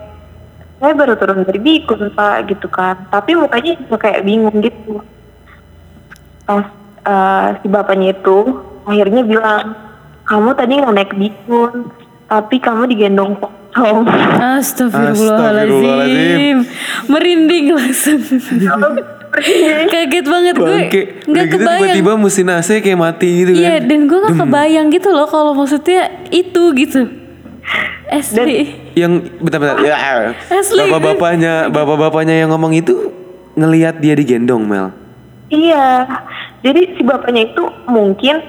saya 0.85 0.93
baru 0.93 1.17
turun 1.17 1.49
dari 1.49 1.61
bikun 1.61 2.13
pak 2.13 2.53
gitu 2.53 2.69
kan, 2.69 3.09
tapi 3.09 3.41
mukanya 3.41 3.73
juga 3.81 3.97
kayak 4.05 4.25
bingung 4.29 4.61
gitu. 4.61 5.01
Pas 6.45 6.69
eh, 7.05 7.47
si 7.61 7.69
bapaknya 7.69 8.17
itu 8.17 8.65
akhirnya 8.85 9.23
bilang, 9.25 9.65
kamu 10.25 10.55
tadi 10.57 10.73
nggak 10.81 10.95
naik 10.97 11.13
bikun, 11.17 11.73
tapi 12.29 12.61
kamu 12.61 12.87
digendong 12.89 13.37
pocong. 13.37 14.07
Astagfirullahaladzim. 14.59 16.65
Merinding 17.09 17.75
langsung. 17.77 18.21
Kaget 19.91 20.27
banget 20.31 20.55
gue. 20.55 20.65
Bangke. 20.65 21.03
Nggak 21.27 21.27
Udah 21.27 21.45
gitu 21.45 21.59
kebayang. 21.59 21.83
tiba-tiba 21.83 22.17
mesin 22.17 22.49
AC 22.55 22.71
kayak 22.81 22.99
mati 22.99 23.29
gitu 23.43 23.53
kan. 23.59 23.67
Iya, 23.67 23.77
dan 23.83 24.07
gue 24.07 24.19
gak 24.23 24.37
kebayang 24.47 24.87
gitu 24.95 25.11
loh 25.11 25.27
kalau 25.27 25.59
maksudnya 25.59 26.07
itu 26.31 26.71
gitu. 26.79 27.03
Asli. 28.07 28.79
Yang 28.95 29.35
bentar-bentar 29.43 29.83
ya. 29.83 29.97
Asli. 30.53 30.87
Bapak-bapaknya, 30.87 31.67
bapak-bapaknya 31.73 32.35
yang 32.47 32.55
ngomong 32.55 32.79
itu 32.79 33.11
ngelihat 33.59 33.99
dia 33.99 34.15
digendong 34.15 34.63
Mel. 34.63 34.95
Iya, 35.51 36.07
jadi 36.65 36.81
si 36.97 37.05
bapaknya 37.05 37.53
itu 37.53 37.63
mungkin 37.85 38.41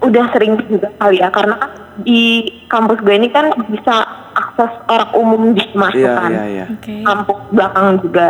udah 0.00 0.24
sering 0.32 0.56
juga 0.68 0.88
kali 0.96 1.20
ya, 1.20 1.28
karena 1.28 1.54
kan 1.60 1.70
di 2.04 2.48
kampus 2.66 2.98
gue 3.04 3.14
ini 3.14 3.28
kan 3.30 3.52
bisa 3.70 4.04
akses 4.34 4.72
orang 4.90 5.10
umum 5.14 5.42
di 5.54 5.62
masuk 5.78 6.00
Iya 6.00 6.14
kan, 6.18 6.30
iya 6.32 6.44
iya. 6.48 6.64
Oke. 6.72 6.94
kampus 7.06 7.38
belakang 7.54 7.86
juga. 8.02 8.28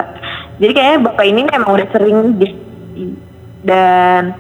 Jadi 0.60 0.70
kayaknya 0.70 0.98
bapak 1.10 1.24
ini 1.26 1.40
memang 1.48 1.70
udah 1.74 1.88
sering 1.90 2.18
di 2.38 2.46
dan 3.64 4.36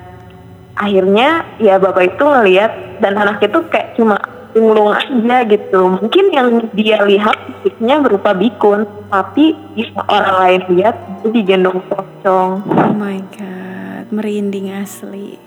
akhirnya 0.76 1.48
ya 1.58 1.80
bapak 1.80 2.14
itu 2.14 2.24
ngelihat 2.26 2.72
dan 3.00 3.16
anak 3.16 3.40
itu 3.40 3.58
kayak 3.72 3.96
cuma 3.96 4.20
linglung 4.54 4.94
aja 4.94 5.36
gitu. 5.50 5.80
Mungkin 5.98 6.24
yang 6.30 6.48
dia 6.76 7.02
lihat 7.02 7.34
fisiknya 7.64 7.98
berupa 7.98 8.30
bikun, 8.36 8.86
tapi 9.10 9.58
orang 10.06 10.36
lain 10.46 10.62
lihat 10.78 10.94
itu 11.18 11.26
digendong 11.34 11.82
pocong. 11.90 12.62
Oh 12.62 12.94
my 12.94 13.18
god, 13.34 13.63
merinding 14.10 14.74
asli. 14.74 15.38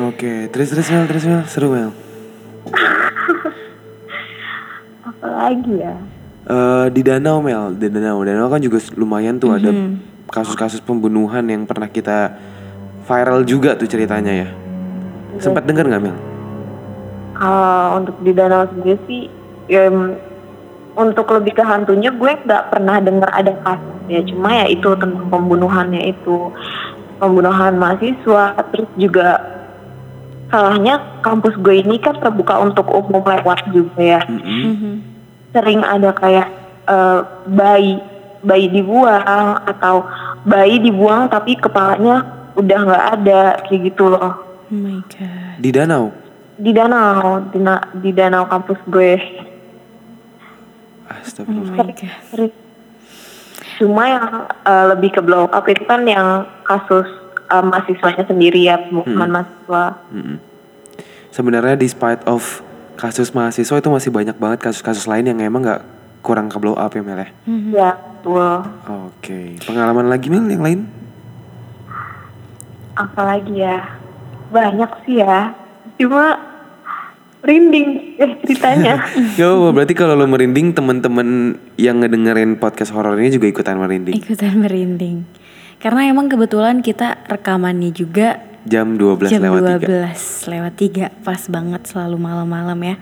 Oke, 0.00 0.48
terus 0.48 0.72
terus 0.72 0.88
Mel, 0.88 1.04
terus 1.04 1.24
Mel, 1.28 1.42
seru 1.44 1.68
Mel. 1.68 1.90
Apalagi 5.08 5.74
ya? 5.76 5.94
Eh, 6.42 6.86
di 6.90 7.06
danau 7.06 7.38
Mel, 7.38 7.78
di 7.78 7.86
danau, 7.86 8.24
danau 8.26 8.50
kan 8.50 8.58
juga 8.58 8.82
lumayan 8.98 9.38
tuh 9.38 9.54
ada 9.54 9.70
kasus-kasus 10.32 10.82
pembunuhan 10.82 11.44
yang 11.46 11.62
pernah 11.68 11.86
kita 11.86 12.34
viral 13.06 13.46
juga 13.46 13.78
tuh 13.78 13.86
ceritanya 13.86 14.32
ya. 14.32 14.48
Sempat 15.38 15.68
dengar 15.68 15.86
nggak 15.86 16.02
Mel? 16.02 16.16
Kalau 17.36 18.02
untuk 18.02 18.16
di 18.26 18.32
danau 18.34 18.66
sendiri 18.74 18.98
sih, 19.06 19.22
ya, 19.70 19.86
untuk 20.96 21.26
lebih 21.30 21.56
ke 21.56 21.64
hantunya 21.64 22.10
gue 22.10 22.32
nggak 22.42 22.64
pernah 22.74 22.96
dengar 22.98 23.30
ada 23.32 23.52
kasus 23.62 24.02
ya. 24.10 24.20
Cuma 24.26 24.50
ya 24.52 24.66
itu 24.66 24.88
tentang 24.98 25.28
pembunuhannya 25.30 26.10
itu, 26.10 26.50
pembunuhan 27.22 27.78
mahasiswa, 27.78 28.44
terus 28.68 28.90
juga 28.98 29.38
salahnya 30.50 31.22
kampus 31.22 31.54
gue 31.56 31.78
ini 31.78 31.96
kan 31.96 32.18
terbuka 32.18 32.58
untuk 32.58 32.90
umum 32.90 33.22
lewat 33.22 33.70
juga 33.70 33.94
ya. 33.96 34.20
Mm-mm. 34.26 34.62
Mhm. 34.68 34.92
Sering 35.50 35.80
ada 35.80 36.10
kayak 36.12 36.48
eh, 36.84 37.20
bayi 37.46 38.02
bayi 38.42 38.66
dibuang 38.66 39.22
atau 39.64 40.02
bayi 40.42 40.82
dibuang 40.82 41.30
tapi 41.30 41.54
kepalanya 41.54 42.26
udah 42.52 42.78
nggak 42.82 43.04
ada 43.14 43.40
kayak 43.62 43.80
gitu 43.86 44.10
loh. 44.10 44.34
Oh 44.66 44.74
my 44.74 44.98
god. 45.06 45.56
Di 45.56 45.70
danau. 45.70 46.10
di 46.52 46.70
danau 46.70 47.42
di, 47.48 47.58
na- 47.58 47.86
di 47.92 48.10
danau 48.12 48.44
kampus 48.44 48.78
gue 48.86 49.12
Oh 51.02 51.16
Astagfirullah. 51.16 51.74
my 51.80 51.92
god. 51.92 52.12
Sering. 52.28 52.52
Cuma 53.82 54.06
yang 54.06 54.26
eh, 54.46 54.84
lebih 54.94 55.10
ke 55.18 55.20
blow 55.20 55.50
up 55.50 55.66
itu 55.66 55.82
kan 55.82 56.06
yang 56.06 56.46
kasus 56.62 57.10
eh, 57.50 57.64
mahasiswanya 57.66 58.22
sendiri 58.22 58.62
ya 58.62 58.78
bukan 58.86 59.26
mahasiswa. 59.26 59.84
Mm-mm. 60.14 60.38
Sebenarnya 61.34 61.74
despite 61.74 62.22
of 62.30 62.62
kasus 62.94 63.34
mahasiswa 63.34 63.82
itu 63.82 63.88
masih 63.90 64.14
banyak 64.14 64.38
banget 64.38 64.62
kasus-kasus 64.62 65.10
lain 65.10 65.26
yang 65.26 65.42
emang 65.42 65.66
nggak 65.66 65.82
kurang 66.22 66.46
ke 66.46 66.54
blow 66.62 66.78
up 66.78 66.94
ya 66.94 67.02
Mel 67.02 67.18
ya. 67.18 67.28
ya 67.74 67.90
betul. 67.98 68.62
Oke, 69.10 69.58
pengalaman 69.66 70.06
lagi 70.06 70.30
Mel 70.30 70.46
yang 70.46 70.62
lain? 70.62 71.02
apalagi 72.96 73.64
ya? 73.64 73.96
Banyak 74.52 74.90
sih 75.08 75.20
ya. 75.24 75.56
Cuma 75.96 76.36
Rinding 77.42 78.16
eh, 78.22 78.38
ceritanya. 78.46 79.02
Apa 79.34 79.70
berarti 79.74 79.98
kalau 79.98 80.14
lo 80.14 80.30
merinding 80.30 80.70
teman-teman 80.78 81.58
yang 81.74 81.98
ngedengerin 81.98 82.54
podcast 82.54 82.94
horor 82.94 83.18
ini 83.18 83.34
juga 83.34 83.50
ikutan 83.50 83.82
merinding. 83.82 84.14
Ikutan 84.14 84.62
merinding. 84.62 85.26
Karena 85.82 86.06
emang 86.06 86.30
kebetulan 86.30 86.78
kita 86.78 87.26
rekamannya 87.26 87.90
juga 87.90 88.52
Jam 88.62 88.94
12 88.94 89.26
jam 89.26 89.42
lewat 89.42 89.82
12 89.82 90.54
lewat 90.54 90.74
3 90.78 91.26
pas 91.26 91.42
banget 91.50 91.82
selalu 91.82 92.14
malam-malam 92.14 92.78
ya. 92.78 92.96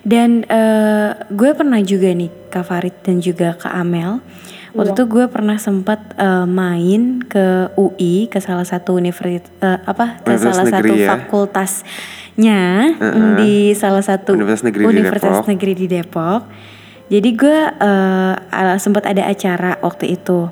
Dan 0.00 0.48
eh, 0.48 1.10
gue 1.28 1.50
pernah 1.52 1.82
juga 1.84 2.16
nih 2.16 2.32
Kak 2.48 2.64
Farid 2.64 2.96
dan 3.04 3.20
juga 3.20 3.52
Kak 3.60 3.76
Amel. 3.76 4.24
Waktu 4.72 4.92
itu 4.92 5.04
gue 5.04 5.24
pernah 5.28 5.60
sempat 5.60 6.16
eh, 6.16 6.48
main 6.48 7.20
ke 7.28 7.76
UI 7.76 8.32
ke 8.32 8.40
salah 8.40 8.64
satu 8.64 8.96
universitas 8.96 9.84
apa 9.84 10.24
ke 10.24 10.32
Universitas 10.32 10.56
salah 10.56 10.64
satu 10.64 10.94
negeri 10.96 11.04
ya. 12.36 12.92
fakultasnya 12.92 13.26
mm, 13.26 13.36
di 13.36 13.54
salah 13.72 14.00
satu 14.00 14.32
Universitas 14.32 14.64
negeri 14.64 14.82
di 14.82 14.88
Universitas 14.92 15.36
Depok. 15.36 15.48
negeri 15.48 15.72
di 15.72 15.86
Depok. 15.86 16.42
Jadi 17.06 17.30
gue 17.32 17.58
eh, 17.70 18.34
ala- 18.50 18.78
sempat 18.78 19.06
ada 19.06 19.24
acara 19.24 19.78
waktu 19.78 20.14
itu 20.14 20.50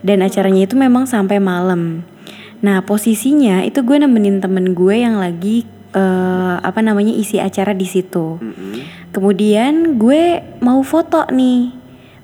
dan 0.00 0.20
acaranya 0.20 0.64
itu 0.64 0.74
memang 0.74 1.04
sampai 1.04 1.38
malam. 1.38 2.02
Nah 2.60 2.80
posisinya 2.80 3.62
itu 3.62 3.80
gue 3.80 3.96
nemenin 3.96 4.40
temen 4.40 4.72
gue 4.72 4.96
yang 4.96 5.16
lagi 5.16 5.64
eh, 5.92 6.54
apa 6.56 6.80
namanya 6.80 7.12
isi 7.12 7.36
acara 7.36 7.72
di 7.72 7.84
situ. 7.84 8.40
Mm-mm. 8.40 9.10
Kemudian 9.12 9.98
gue 9.98 10.40
mau 10.62 10.80
foto 10.80 11.26
nih, 11.28 11.74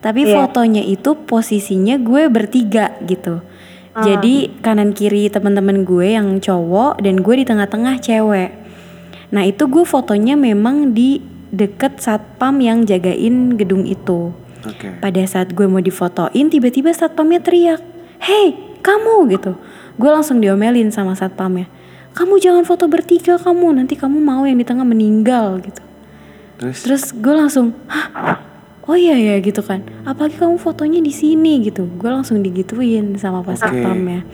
tapi 0.00 0.24
Iya. 0.24 0.40
fotonya 0.40 0.80
itu 0.80 1.18
posisinya 1.18 1.98
gue 1.98 2.30
bertiga 2.30 2.96
gitu. 3.04 3.42
Jadi 3.96 4.60
kanan 4.60 4.92
kiri 4.92 5.32
teman-teman 5.32 5.80
gue 5.80 6.20
yang 6.20 6.36
cowok 6.36 7.00
dan 7.00 7.24
gue 7.24 7.34
di 7.40 7.44
tengah-tengah 7.48 7.96
cewek. 7.96 8.52
Nah 9.30 9.42
itu 9.46 9.66
gue 9.66 9.82
fotonya 9.82 10.38
memang 10.38 10.94
di 10.94 11.22
deket 11.50 12.02
satpam 12.02 12.58
yang 12.62 12.86
jagain 12.86 13.54
gedung 13.54 13.86
itu. 13.86 14.34
Oke. 14.66 14.98
Pada 14.98 15.22
saat 15.26 15.54
gue 15.54 15.66
mau 15.70 15.78
difotoin 15.78 16.50
tiba-tiba 16.50 16.90
satpamnya 16.90 17.38
teriak 17.38 17.78
Hei 18.18 18.58
kamu 18.82 19.30
gitu 19.30 19.54
Gue 19.94 20.10
langsung 20.10 20.42
diomelin 20.42 20.90
sama 20.90 21.14
satpamnya 21.14 21.70
Kamu 22.18 22.42
jangan 22.42 22.66
foto 22.66 22.90
bertiga 22.90 23.38
kamu 23.38 23.78
Nanti 23.78 23.94
kamu 23.94 24.18
mau 24.18 24.42
yang 24.42 24.58
di 24.58 24.66
tengah 24.66 24.82
meninggal 24.82 25.62
gitu 25.62 25.82
Terus, 26.58 26.78
Terus 26.82 27.04
gue 27.14 27.34
langsung 27.34 27.78
Hah? 27.86 28.42
Oh 28.86 28.94
iya 28.98 29.14
ya 29.18 29.38
gitu 29.42 29.62
kan 29.62 29.86
Apalagi 30.02 30.38
kamu 30.38 30.58
fotonya 30.58 30.98
di 30.98 31.14
sini 31.14 31.62
gitu 31.62 31.86
Gue 31.98 32.10
langsung 32.10 32.42
digituin 32.42 33.14
sama 33.18 33.46
pas 33.46 33.58
Oke. 33.58 33.70
satpamnya 33.70 34.26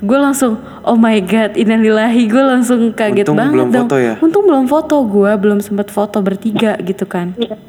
Gue 0.00 0.18
langsung 0.18 0.56
Oh 0.84 0.96
my 0.96 1.20
god 1.24 1.54
Innalillahi 1.60 2.24
Gue 2.28 2.40
langsung 2.40 2.92
kaget 2.96 3.28
Untung 3.28 3.36
banget 3.36 3.52
belum 3.54 3.68
dong 3.68 3.88
foto 3.88 3.96
ya? 4.00 4.14
Untung 4.20 4.44
belum 4.48 4.64
foto 4.66 4.96
Gue 5.04 5.32
belum 5.36 5.58
sempet 5.60 5.92
foto 5.92 6.18
bertiga 6.24 6.80
gitu 6.80 7.04
kan 7.04 7.36
Iya. 7.36 7.60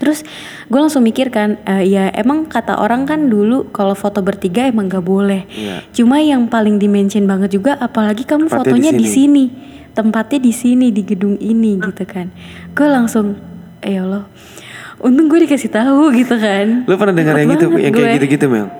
Terus 0.00 0.24
gue 0.72 0.80
langsung 0.80 1.04
mikir 1.04 1.28
kan, 1.28 1.60
eh, 1.68 1.84
ya 1.84 2.08
emang 2.16 2.48
kata 2.48 2.80
orang 2.80 3.04
kan 3.04 3.28
dulu 3.28 3.68
kalau 3.68 3.92
foto 3.92 4.24
bertiga 4.24 4.64
emang 4.64 4.88
gak 4.88 5.04
boleh. 5.04 5.44
Iya. 5.52 5.84
Cuma 5.92 6.24
yang 6.24 6.48
paling 6.48 6.80
dimention 6.80 7.28
banget 7.28 7.52
juga, 7.60 7.76
apalagi 7.76 8.24
kamu 8.24 8.48
Tempatnya 8.48 8.64
fotonya 8.64 8.90
di 8.96 9.04
di 9.04 9.06
sini, 9.06 9.44
tempatnya 9.92 10.40
di 10.40 10.52
sini 10.56 10.88
di 10.88 11.04
gedung 11.04 11.36
ini 11.36 11.76
gitu 11.84 12.08
kan. 12.08 12.32
Gue 12.72 12.88
langsung, 12.88 13.36
eh 13.84 14.00
ya 14.00 14.08
Allah, 14.08 14.24
untung 15.04 15.28
gue 15.28 15.44
dikasih 15.44 15.68
tahu 15.68 16.16
gitu 16.16 16.32
kan. 16.32 16.88
lo 16.88 16.96
pernah 16.96 17.14
dengar 17.20 17.36
yang 17.36 17.52
gitu, 17.52 17.66
yang 17.76 17.92
kayak 17.92 18.08
gue. 18.08 18.16
gitu-gitu 18.24 18.46
Mel? 18.48 18.72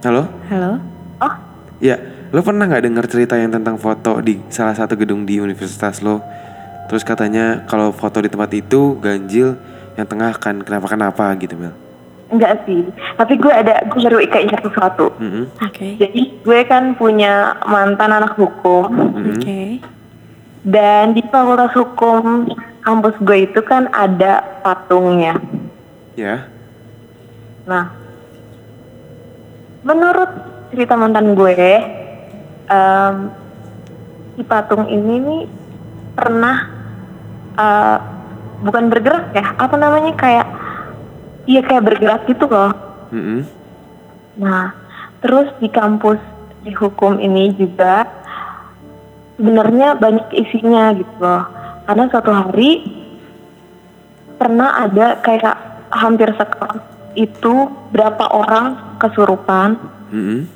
Halo? 0.00 0.24
Halo, 0.48 0.80
Oh, 1.20 1.34
Ya, 1.76 2.00
lo 2.32 2.40
pernah 2.40 2.64
nggak 2.64 2.84
dengar 2.88 3.04
cerita 3.04 3.36
yang 3.36 3.52
tentang 3.52 3.76
foto 3.76 4.16
di 4.20 4.40
salah 4.48 4.72
satu 4.72 4.96
gedung 4.96 5.28
di 5.28 5.36
universitas 5.36 6.00
lo? 6.00 6.24
Terus 6.88 7.04
katanya 7.04 7.68
kalau 7.68 7.92
foto 7.92 8.24
di 8.24 8.32
tempat 8.32 8.48
itu 8.52 8.96
ganjil, 8.96 9.60
yang 9.94 10.08
tengah 10.08 10.32
kan 10.36 10.60
kenapa-kenapa 10.60 11.36
gitu 11.36 11.56
Mel? 11.56 11.74
enggak 12.30 12.62
sih. 12.62 12.86
Tapi 13.18 13.34
gue 13.36 13.50
ada, 13.50 13.82
gue 13.90 14.00
baru 14.00 14.22
keinget 14.22 14.62
sesuatu. 14.62 15.10
Mm-mm. 15.18 15.50
oke, 15.50 15.86
Jadi 15.98 16.38
gue 16.40 16.60
kan 16.62 16.94
punya 16.94 17.58
mantan 17.66 18.14
anak 18.14 18.38
hukum 18.38 18.86
oke, 19.34 19.60
dan 20.62 21.10
di 21.10 21.26
fakultas 21.26 21.74
hukum 21.74 22.46
kampus 22.80 23.18
gue 23.18 23.50
itu 23.50 23.60
kan 23.66 23.90
ada 23.90 24.46
patungnya. 24.62 25.42
Ya, 26.14 26.46
Nah, 27.66 27.99
menurut 29.82 30.30
cerita 30.70 30.94
mantan 30.94 31.34
gue, 31.34 31.56
em, 32.70 33.14
si 34.36 34.42
patung 34.46 34.86
ini 34.86 35.14
nih 35.20 35.42
pernah 36.14 36.56
eh, 37.58 37.98
bukan 38.60 38.92
bergerak 38.92 39.32
ya, 39.32 39.56
apa 39.56 39.74
namanya 39.76 40.12
kayak, 40.16 40.46
iya 41.48 41.60
kayak 41.64 41.86
bergerak 41.88 42.22
gitu 42.28 42.44
loh. 42.46 42.72
Mm-mm. 43.10 43.42
Nah, 44.38 44.72
terus 45.24 45.50
di 45.58 45.68
kampus 45.68 46.20
di 46.62 46.72
hukum 46.76 47.18
ini 47.18 47.56
juga 47.56 48.04
sebenarnya 49.40 49.96
banyak 49.96 50.28
isinya 50.36 50.92
gitu 50.94 51.14
loh. 51.18 51.44
Karena 51.88 52.04
suatu 52.12 52.30
hari 52.30 52.86
pernah 54.38 54.86
ada 54.86 55.18
kayak 55.20 55.56
hampir 55.90 56.30
sekelas 56.38 56.99
itu 57.20 57.54
berapa 57.92 58.24
orang 58.32 58.96
kesurupan 58.96 59.76
Mm-mm. 60.08 60.48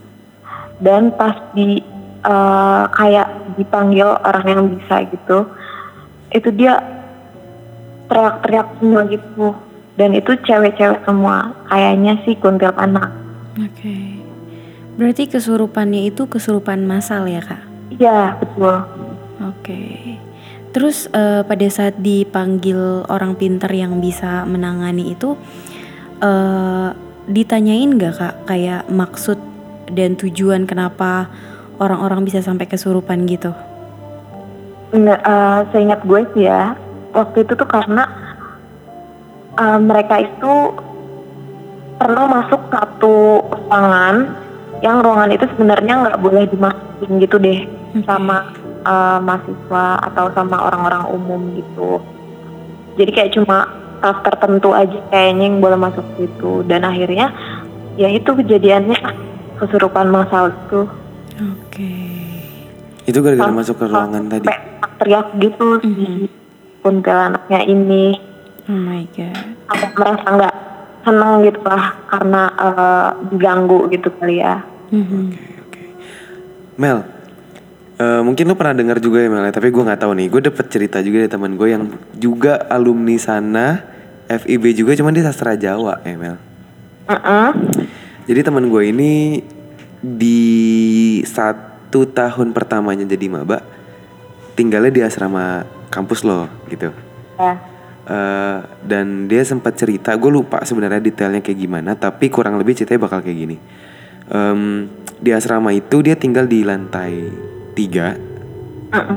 dan 0.80 1.12
pas 1.12 1.36
di 1.52 1.84
eh, 2.24 2.84
kayak 2.88 3.28
dipanggil 3.60 4.16
orang 4.24 4.46
yang 4.48 4.62
bisa 4.72 5.04
gitu, 5.12 5.44
itu 6.32 6.48
dia 6.56 6.80
teriak-teriak 8.08 8.68
semua 8.80 9.00
gitu. 9.12 9.52
Dan 9.94 10.10
itu 10.10 10.34
cewek-cewek 10.42 11.06
semua, 11.06 11.54
kayaknya 11.70 12.18
sih 12.26 12.34
kuntilanak. 12.34 13.14
oke. 13.54 13.98
Berarti 14.98 15.30
kesurupannya 15.30 16.10
itu 16.10 16.26
kesurupan 16.26 16.82
massal 16.82 17.30
ya 17.30 17.38
kak? 17.38 17.62
Iya, 17.94 18.34
betul. 18.42 18.74
Oke. 19.42 19.82
Terus 20.74 21.06
eh, 21.14 21.46
pada 21.46 21.66
saat 21.70 21.94
dipanggil 22.02 23.06
orang 23.06 23.38
pintar 23.38 23.70
yang 23.70 24.02
bisa 24.02 24.42
menangani 24.42 25.14
itu 25.14 25.38
eh 26.22 26.88
ditanyain 27.24 27.88
nggak 27.96 28.14
kak 28.20 28.34
kayak 28.44 28.84
maksud 28.92 29.40
dan 29.88 30.16
tujuan 30.16 30.68
kenapa 30.68 31.28
orang-orang 31.80 32.24
bisa 32.24 32.44
sampai 32.44 32.68
kesurupan 32.68 33.24
gitu? 33.24 33.52
Nggak, 34.94 35.20
eh, 35.24 35.60
seingat 35.74 36.00
gue 36.06 36.20
sih 36.36 36.46
ya, 36.46 36.78
waktu 37.16 37.42
itu 37.42 37.52
tuh 37.58 37.66
karena 37.66 38.04
eh, 39.58 39.78
mereka 39.80 40.22
itu 40.22 40.52
pernah 41.98 42.26
masuk 42.26 42.60
satu 42.70 43.42
ruangan 43.48 44.34
yang 44.82 45.00
ruangan 45.00 45.30
itu 45.32 45.46
sebenarnya 45.54 45.94
nggak 46.04 46.20
boleh 46.20 46.44
dimasukin 46.50 47.10
gitu 47.22 47.36
deh 47.40 47.64
sama 48.04 48.52
eh, 48.84 49.18
mahasiswa 49.24 49.86
atau 50.12 50.28
sama 50.36 50.56
orang-orang 50.70 51.04
umum 51.10 51.40
gitu. 51.58 51.98
Jadi 52.94 53.10
kayak 53.10 53.32
cuma 53.34 53.66
staff 54.04 54.20
tertentu 54.20 54.76
aja 54.76 55.00
kayaknya 55.08 55.48
yang 55.48 55.64
boleh 55.64 55.80
masuk 55.80 56.04
situ 56.20 56.60
dan 56.68 56.84
akhirnya 56.84 57.32
ya 57.96 58.12
itu 58.12 58.36
kejadiannya 58.36 59.00
kesurupan 59.56 60.12
masal 60.12 60.52
itu 60.52 60.84
Oke. 61.40 61.88
itu 63.08 63.16
gara-gara 63.16 63.48
masuk 63.48 63.80
ke 63.80 63.88
ruangan 63.88 64.28
tadi. 64.28 64.44
teriak 65.00 65.32
gitu 65.40 65.80
si 65.80 66.28
kuntilanaknya 66.84 67.64
ini 67.64 68.20
Oh 68.68 68.76
my 68.76 69.08
god. 69.08 69.32
apa 69.72 69.86
merasa 69.96 70.28
nggak 70.28 70.54
seneng 71.00 71.32
gitu 71.42 71.60
lah 71.64 71.84
karena 72.04 72.42
eh, 72.52 73.08
diganggu 73.32 73.88
gitu 73.88 74.12
kali 74.20 74.44
ya 74.44 74.60
Mhm. 74.92 75.22
Mel, 76.76 77.02
eh, 77.96 78.20
mungkin 78.20 78.44
lo 78.46 78.54
pernah 78.54 78.76
dengar 78.76 79.00
juga 79.00 79.18
ya 79.18 79.32
Mel, 79.32 79.42
ya, 79.42 79.50
tapi 79.50 79.72
gue 79.72 79.82
nggak 79.82 79.96
tahu 79.96 80.12
nih. 80.14 80.26
Gue 80.30 80.42
dapet 80.44 80.66
cerita 80.70 81.02
juga 81.02 81.24
dari 81.24 81.32
teman 81.32 81.54
gue 81.54 81.68
yang 81.70 81.84
juga 82.14 82.62
alumni 82.68 83.16
sana, 83.16 83.93
FIB 84.28 84.64
juga, 84.72 84.96
cuman 84.96 85.12
dia 85.12 85.24
sastra 85.24 85.56
Jawa 85.56 86.00
ya 86.02 86.16
Mel. 86.16 86.36
Mm-mm. 87.04 87.48
Jadi 88.24 88.40
teman 88.40 88.68
gue 88.72 88.82
ini 88.88 89.44
di 90.00 90.40
satu 91.28 92.08
tahun 92.08 92.56
pertamanya 92.56 93.04
jadi 93.04 93.28
maba, 93.28 93.60
tinggalnya 94.56 94.92
di 94.92 95.00
asrama 95.04 95.68
kampus 95.92 96.24
lo 96.24 96.48
gitu. 96.72 96.92
ya 97.36 97.74
Eh, 98.04 98.58
dan 98.84 99.24
dia 99.32 99.40
sempat 99.48 99.80
cerita, 99.80 100.12
gue 100.12 100.28
lupa 100.28 100.60
sebenarnya 100.60 101.00
detailnya 101.00 101.40
kayak 101.40 101.56
gimana, 101.56 101.96
tapi 101.96 102.28
kurang 102.28 102.60
lebih 102.60 102.76
ceritanya 102.76 103.08
bakal 103.08 103.24
kayak 103.24 103.38
gini. 103.48 103.56
Em, 104.28 104.92
di 105.16 105.32
asrama 105.32 105.72
itu 105.72 106.04
dia 106.04 106.12
tinggal 106.12 106.44
di 106.44 106.68
lantai 106.68 107.32
tiga, 107.72 108.12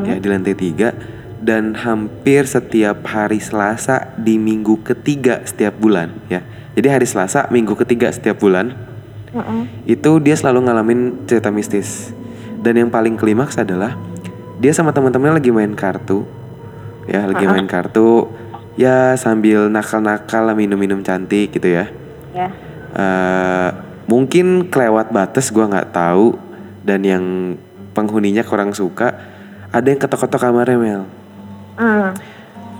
ya 0.08 0.16
di 0.16 0.28
lantai 0.32 0.56
tiga, 0.56 0.96
dan 1.42 1.78
hampir 1.78 2.50
setiap 2.50 3.06
hari 3.06 3.38
Selasa 3.38 4.14
di 4.18 4.42
minggu 4.42 4.82
ketiga 4.82 5.42
setiap 5.46 5.78
bulan, 5.78 6.14
ya. 6.28 6.42
Jadi 6.78 6.88
hari 6.90 7.08
Selasa 7.10 7.50
minggu 7.50 7.74
ketiga 7.74 8.14
setiap 8.14 8.38
bulan 8.38 8.78
Mm-mm. 9.34 9.66
itu 9.90 10.22
dia 10.22 10.38
selalu 10.38 10.70
ngalamin 10.70 11.26
cerita 11.26 11.50
mistis. 11.50 12.14
Dan 12.58 12.78
yang 12.78 12.90
paling 12.90 13.18
klimaks 13.18 13.58
adalah 13.58 13.98
dia 14.62 14.74
sama 14.74 14.94
teman-temannya 14.94 15.42
lagi 15.42 15.50
main 15.54 15.74
kartu. 15.74 16.26
Ya, 17.10 17.26
lagi 17.26 17.46
main 17.50 17.66
kartu. 17.66 18.30
Ya 18.78 19.18
sambil 19.18 19.74
nakal-nakal 19.74 20.54
minum-minum 20.54 21.02
cantik 21.02 21.50
gitu 21.50 21.66
ya. 21.66 21.90
Ya. 22.34 22.54
Eh, 22.94 23.70
mungkin 24.06 24.70
kelewat 24.70 25.10
batas 25.10 25.50
gua 25.50 25.66
nggak 25.66 25.94
tahu 25.94 26.38
dan 26.86 27.02
yang 27.04 27.26
penghuninya 27.92 28.46
kurang 28.46 28.72
suka 28.72 29.18
ada 29.74 29.88
yang 29.90 30.00
ketok-ketok 30.00 30.40
kamarnya 30.40 30.78
Mel 30.80 31.04
Hmm. 31.78 32.12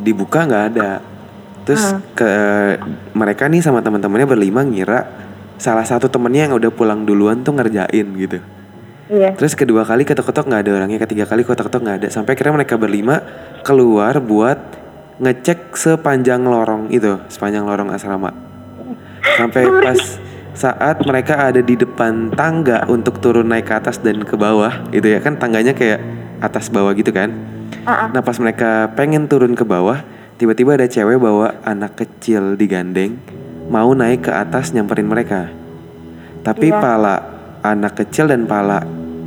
dibuka 0.02 0.46
nggak 0.46 0.66
ada. 0.74 1.02
Terus 1.66 1.84
ke 2.18 2.32
mereka 3.14 3.46
nih 3.46 3.62
sama 3.62 3.84
teman-temannya 3.86 4.28
berlima 4.30 4.64
ngira 4.64 5.06
salah 5.58 5.84
satu 5.84 6.08
temennya 6.08 6.50
yang 6.50 6.56
udah 6.58 6.72
pulang 6.72 7.04
duluan 7.06 7.42
tuh 7.42 7.54
ngerjain 7.58 8.08
gitu. 8.18 8.40
Iya. 9.08 9.40
terus 9.40 9.56
kedua 9.56 9.88
kali 9.88 10.04
ketok-ketok 10.04 10.52
nggak 10.52 10.62
ada 10.68 10.72
orangnya 10.84 11.00
ketiga 11.08 11.24
kali 11.24 11.48
ketok-ketok 11.48 11.80
nggak 11.80 11.98
ada. 12.04 12.08
Sampai 12.12 12.36
akhirnya 12.36 12.60
mereka 12.60 12.76
berlima 12.76 13.24
keluar 13.64 14.20
buat 14.20 14.60
ngecek 15.24 15.74
sepanjang 15.74 16.44
lorong 16.44 16.92
itu 16.92 17.16
sepanjang 17.32 17.64
lorong 17.64 17.88
asrama. 17.96 18.36
Sampai 19.40 19.64
pas 19.64 20.00
saat 20.58 21.06
mereka 21.06 21.38
ada 21.38 21.62
di 21.62 21.78
depan 21.78 22.34
tangga 22.34 22.84
untuk 22.90 23.22
turun 23.22 23.48
naik 23.48 23.70
ke 23.70 23.74
atas 23.78 24.02
dan 24.02 24.26
ke 24.26 24.34
bawah 24.34 24.90
gitu 24.90 25.06
ya 25.06 25.22
kan 25.22 25.38
tangganya 25.38 25.78
kayak 25.78 26.02
atas 26.42 26.74
bawah 26.74 26.92
gitu 26.98 27.14
kan 27.14 27.30
Ah. 27.84 28.12
nah 28.12 28.20
pas 28.20 28.36
mereka 28.36 28.92
pengen 28.94 29.26
turun 29.26 29.54
ke 29.54 29.64
bawah 29.64 30.04
tiba-tiba 30.36 30.76
ada 30.76 30.86
cewek 30.86 31.18
bawa 31.18 31.60
anak 31.64 31.96
kecil 31.96 32.54
digandeng 32.54 33.16
mau 33.68 33.92
naik 33.92 34.28
ke 34.28 34.32
atas 34.32 34.72
nyamperin 34.72 35.08
mereka 35.08 35.48
tapi 36.42 36.70
Iya. 36.70 36.80
pala 36.80 37.16
anak 37.62 37.98
kecil 37.98 38.28
dan 38.28 38.44
pala 38.44 38.84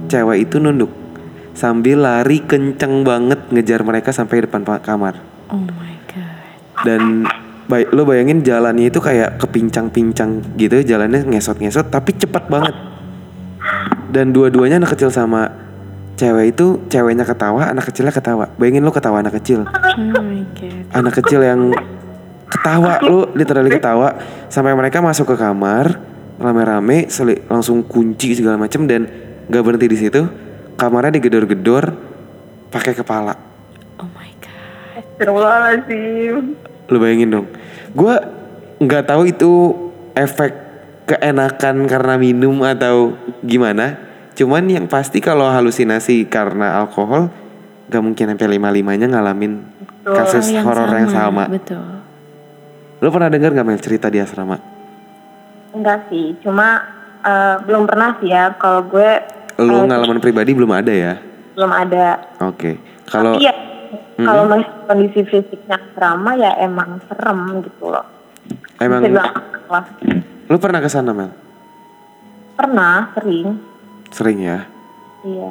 cewek 0.07 0.45
itu 0.45 0.57
nunduk 0.57 0.89
sambil 1.53 2.01
lari 2.01 2.41
kenceng 2.41 3.03
banget 3.03 3.51
ngejar 3.51 3.83
mereka 3.83 4.13
sampai 4.13 4.45
depan 4.45 4.63
pa- 4.63 4.81
kamar 4.81 5.19
Oh 5.49 5.59
my 5.59 5.95
god. 6.07 6.85
dan 6.87 7.03
bay 7.67 7.87
lo 7.87 8.03
bayangin 8.03 8.41
jalannya 8.41 8.89
itu 8.89 8.99
kayak 8.99 9.39
kepincang-pincang 9.39 10.57
gitu 10.57 10.81
jalannya 10.81 11.23
ngesot-ngesot 11.27 11.87
tapi 11.87 12.13
cepat 12.13 12.47
banget 12.47 12.75
dan 14.11 14.31
dua-duanya 14.31 14.79
anak 14.79 14.95
kecil 14.95 15.09
sama 15.09 15.70
cewek 16.17 16.57
itu 16.57 16.67
ceweknya 16.89 17.25
ketawa 17.27 17.71
anak 17.71 17.91
kecilnya 17.91 18.15
ketawa. 18.15 18.51
Bayangin 18.57 18.83
lo 18.87 18.93
ketawa 18.93 19.23
anak 19.23 19.39
kecil. 19.41 19.67
Oh 19.67 20.23
my 20.23 20.43
god. 20.57 20.85
anak 20.95 21.13
kecil 21.23 21.41
yang 21.43 21.61
ketawa 22.51 22.99
lu 23.05 23.31
literally 23.35 23.71
ketawa. 23.71 24.17
Sampai 24.51 24.75
mereka 24.75 24.99
masuk 24.99 25.35
ke 25.35 25.37
kamar 25.39 25.99
rame-rame 26.41 27.07
seli- 27.13 27.45
langsung 27.47 27.85
kunci 27.85 28.33
segala 28.33 28.57
macem 28.57 28.89
dan 28.89 29.07
gak 29.47 29.63
berhenti 29.63 29.87
di 29.87 29.99
situ. 29.99 30.23
Kamarnya 30.77 31.21
digedor-gedor 31.21 31.93
pakai 32.73 32.97
kepala. 32.97 33.37
Oh 34.01 34.09
my 34.17 34.31
god. 34.41 35.05
Astagfirullahaladzim. 35.05 36.35
lu 36.91 36.97
bayangin 36.99 37.31
dong. 37.31 37.47
Gue 37.95 38.17
nggak 38.81 39.05
tahu 39.07 39.23
itu 39.29 39.53
efek 40.17 40.53
keenakan 41.07 41.87
karena 41.87 42.15
minum 42.19 42.59
atau 42.67 43.15
gimana 43.43 44.10
cuman 44.35 44.65
yang 44.71 44.87
pasti 44.87 45.19
kalau 45.19 45.49
halusinasi 45.51 46.27
karena 46.31 46.81
alkohol 46.81 47.29
gak 47.91 48.03
mungkin 48.03 48.35
sampai 48.35 48.49
lima 48.57 48.71
limanya 48.71 49.11
ngalamin 49.11 49.67
kasus 50.07 50.55
Hal 50.55 50.63
horor 50.65 50.91
yang 50.95 51.11
sama 51.11 51.45
Betul. 51.51 52.01
Lu 53.01 53.09
pernah 53.09 53.33
dengar 53.33 53.57
gak 53.57 53.65
Mel 53.65 53.81
cerita 53.81 54.13
di 54.13 54.21
asrama? 54.21 54.61
Enggak 55.73 56.13
sih, 56.13 56.37
cuma 56.45 56.85
eh, 57.25 57.57
belum 57.65 57.89
pernah 57.89 58.21
sih 58.21 58.29
ya. 58.29 58.53
Kalau 58.61 58.85
gue 58.85 59.11
Lu 59.61 59.73
eh, 59.73 59.85
ngalaman 59.89 60.21
pribadi 60.21 60.53
belum 60.53 60.69
ada 60.73 60.93
ya? 60.93 61.15
belum 61.57 61.73
ada. 61.73 62.21
Oke. 62.45 62.77
Kalau 63.09 63.37
Iya. 63.37 63.53
Kalau 64.21 64.45
masih 64.53 64.69
kondisi 64.85 65.21
fisiknya 65.25 65.81
asrama 65.81 66.37
ya 66.37 66.53
emang 66.61 67.01
serem 67.09 67.65
gitu 67.65 67.89
loh. 67.89 68.05
emang 68.81 69.01
lu 70.51 70.57
pernah 70.61 70.81
ke 70.85 70.89
sana 70.93 71.17
Mel? 71.17 71.33
Pernah, 72.55 73.17
sering. 73.17 73.70
Sering 74.11 74.39
ya? 74.43 74.67
Iya. 75.23 75.51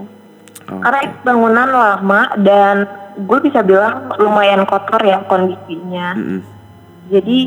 Oke. 0.70 0.84
Karena 0.86 1.00
itu 1.02 1.18
bangunan 1.26 1.70
lama 1.72 2.22
dan 2.40 2.76
gue 3.20 3.40
bisa 3.42 3.66
bilang 3.66 4.12
lumayan 4.22 4.64
kotor 4.68 5.02
ya 5.02 5.24
kondisinya. 5.26 6.16
Mm-mm. 6.16 6.42
Jadi 7.10 7.40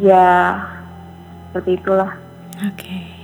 ya 0.00 0.56
seperti 1.50 1.76
itulah. 1.76 2.16
Oke. 2.64 3.20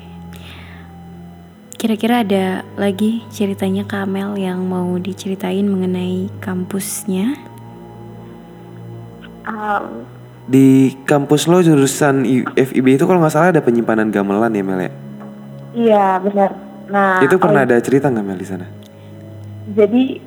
Kira-kira 1.76 2.24
ada 2.24 2.64
lagi 2.74 3.22
ceritanya 3.30 3.84
Kamel 3.84 4.34
yang 4.40 4.64
mau 4.64 4.96
diceritain 4.96 5.68
mengenai 5.68 6.32
kampusnya? 6.40 7.36
Um, 9.46 10.02
Di 10.50 10.96
kampus 11.06 11.46
lo 11.46 11.62
jurusan 11.62 12.26
FIB 12.54 12.98
itu 12.98 13.04
kalau 13.06 13.22
nggak 13.22 13.34
salah 13.34 13.50
ada 13.54 13.62
penyimpanan 13.62 14.10
gamelan 14.10 14.50
ya 14.56 14.62
Mel 14.64 14.80
ya? 14.82 14.92
iya 15.76 16.06
benar. 16.18 16.65
Nah 16.86 17.22
itu 17.22 17.36
pernah 17.36 17.66
ada 17.66 17.76
cerita 17.82 18.10
nggak 18.10 18.24
Mel 18.24 18.38
di 18.38 18.48
sana? 18.48 18.66
jadi 19.74 20.22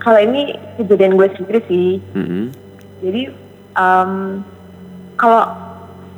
kalau 0.00 0.20
ini 0.20 0.56
kejadian 0.80 1.16
gue 1.20 1.28
sendiri 1.36 1.60
sih. 1.68 1.88
Mm-mm. 2.16 2.44
Jadi 3.04 3.22
em, 3.76 4.10
kalau 5.20 5.44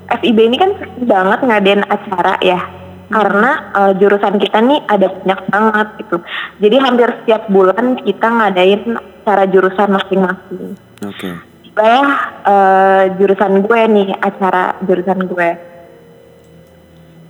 FIB 0.07 0.39
ini 0.39 0.57
kan 0.59 0.71
sering 0.79 1.07
banget 1.07 1.41
ngadain 1.43 1.83
acara 1.87 2.35
ya. 2.43 2.61
Karena 3.07 3.71
eh, 3.71 3.93
jurusan 4.03 4.35
kita 4.43 4.59
nih 4.63 4.83
ada 4.91 5.07
banyak 5.11 5.41
banget 5.51 5.89
gitu. 6.03 6.17
Jadi 6.59 6.77
hampir 6.83 7.09
setiap 7.23 7.43
bulan 7.51 8.03
kita 8.03 8.27
ngadain 8.27 8.83
acara 8.99 9.45
jurusan 9.47 9.91
masing-masing. 9.95 10.75
Oke. 11.07 11.31
Tibalah 11.63 12.11
eh, 12.47 13.03
jurusan 13.19 13.63
gue 13.63 13.81
nih 13.91 14.09
acara 14.19 14.79
jurusan 14.83 15.23
gue. 15.31 15.51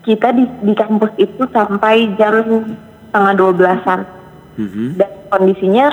Kita 0.06 0.30
di, 0.30 0.46
di 0.62 0.72
kampus 0.72 1.10
itu 1.18 1.42
sampai 1.50 2.14
jam 2.14 2.34
setengah 3.10 3.34
dua 3.34 3.52
belasan 3.52 4.00
Mhm. 4.56 4.96
dan 4.96 5.10
kondisinya 5.28 5.86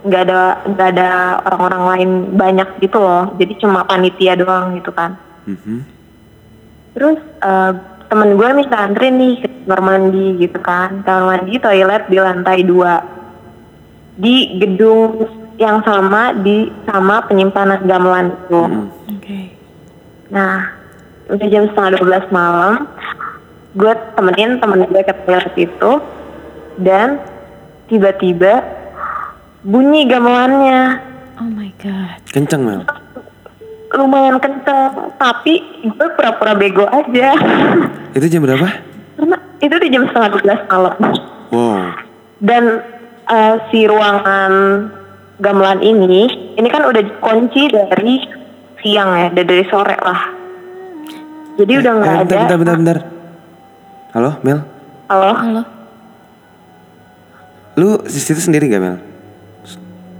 nggak 0.00 0.22
ada 0.24 0.40
nggak 0.64 0.88
ada 0.88 1.10
orang-orang 1.44 1.82
lain 1.84 2.10
banyak 2.32 2.68
gitu 2.80 2.96
loh 2.96 3.34
jadi 3.36 3.52
cuma 3.58 3.84
panitia 3.84 4.32
doang 4.32 4.72
gitu 4.72 4.88
kan 4.88 5.20
Mhm. 5.44 5.84
terus 6.94 7.18
eh, 7.20 7.72
temen 8.06 8.38
gue 8.38 8.48
minta 8.54 8.78
antri 8.78 9.10
nih 9.10 9.42
ke 9.42 9.48
kamar 9.66 9.80
mandi 9.82 10.26
gitu 10.38 10.58
kan 10.62 11.02
kamar 11.02 11.42
mandi 11.42 11.58
toilet 11.58 12.06
di 12.06 12.16
lantai 12.16 12.62
dua 12.62 13.02
di 14.14 14.56
gedung 14.56 15.26
yang 15.58 15.82
sama 15.82 16.32
di 16.32 16.72
sama 16.86 17.20
penyimpanan 17.26 17.84
gamelan 17.84 18.32
itu 18.32 18.62
Mm-mm. 18.62 18.88
Oke. 19.12 19.40
nah 20.30 20.72
udah 21.26 21.46
jam 21.50 21.66
setengah 21.66 22.00
12 22.00 22.30
malam 22.30 22.86
gue 23.76 23.92
temenin 24.14 24.56
temen 24.56 24.80
gue 24.82 25.02
ke 25.02 25.14
toilet 25.22 25.52
itu 25.54 25.92
dan 26.78 27.20
tiba-tiba 27.86 28.64
bunyi 29.62 30.04
gamelannya 30.04 31.04
Oh 31.36 31.44
my 31.46 31.68
god. 31.76 32.16
Kenceng 32.26 32.64
Mel. 32.64 32.80
lumayan 33.88 34.36
kenceng 34.36 34.92
tapi 35.16 35.60
gue 35.82 36.08
pura-pura 36.10 36.52
bego 36.52 36.84
aja 36.84 37.32
Itu 38.16 38.26
jam 38.26 38.42
berapa? 38.42 38.68
karena 39.14 39.36
itu 39.58 39.72
di 39.78 39.88
jam 39.88 40.04
setengah 40.04 40.30
12 40.36 40.68
malam 40.68 40.94
Wow. 41.46 41.96
dan 42.38 42.84
eh, 43.24 43.54
si 43.66 43.84
ruangan 43.84 44.52
gamelan 45.36 45.80
ini 45.80 46.26
ini 46.52 46.68
kan 46.68 46.84
udah 46.84 47.00
dikunci 47.00 47.68
dari 47.68 48.20
siang 48.78 49.08
ya 49.14 49.28
dari 49.30 49.64
sore 49.64 49.96
lah 49.96 50.20
jadi 51.54 51.72
udah 51.78 51.92
nggak 51.94 52.10
Eh, 52.10 52.18
ada 52.18 52.36
bentar, 52.36 52.56
bentar, 52.58 52.76
bentar. 52.76 52.98
Halo 54.16 54.32
Mel? 54.40 54.64
halo 55.12 55.28
Halo. 55.36 55.62
Lu 57.76 58.00
di 58.00 58.16
situ 58.16 58.40
sendiri 58.40 58.64
gak 58.72 58.80
Mel? 58.80 58.96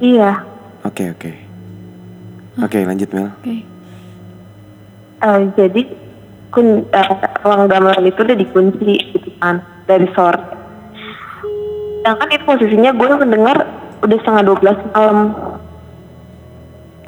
iya 0.04 0.44
Oke 0.85 1.16
oke. 1.16 1.32
Oke 2.61 2.85
lanjut 2.85 3.09
Mel. 3.16 3.32
Oke. 3.40 3.64
Eh, 5.24 5.40
jadi 5.56 5.82
kun, 6.52 6.85
eh, 6.92 7.09
ruang 7.40 7.72
gamelan 7.72 8.04
itu 8.04 8.20
udah 8.20 8.37
dikunci 8.37 9.16
gitu 9.16 9.32
kan 9.40 9.64
dari 9.88 10.04
sore 10.12 10.44
sedangkan 12.04 12.37
itu 12.37 12.44
posisinya 12.44 12.92
gue 12.92 13.09
mendengar 13.16 13.64
udah 14.04 14.16
setengah 14.20 14.42
12 14.61 14.92
malam 14.92 15.18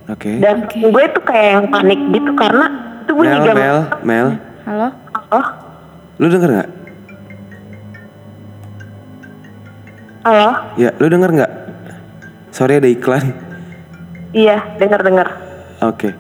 Oke. 0.09 0.41
dan 0.41 0.65
Oke. 0.65 0.89
gue 0.89 1.05
tuh 1.13 1.23
kayak 1.29 1.49
yang 1.53 1.67
panik 1.69 2.01
gitu 2.17 2.33
karena 2.33 2.67
itu 3.05 3.13
bunyi 3.13 3.37
Mel, 3.37 3.45
gamelan 3.45 3.61
Mel, 3.61 3.79
Mel. 4.09 4.29
Halo. 4.65 4.89
halo 5.13 5.69
Lu 6.19 6.27
denger 6.27 6.51
nggak? 6.51 6.69
Halo 10.21 10.49
Ya, 10.75 10.91
lu 10.97 11.07
denger 11.07 11.31
nggak? 11.33 11.53
Sorry 12.51 12.79
ada 12.79 12.89
iklan. 12.89 13.35
iya 14.31 14.63
dengar 14.77 15.03
dengar 15.03 15.29
Oke. 15.79 16.11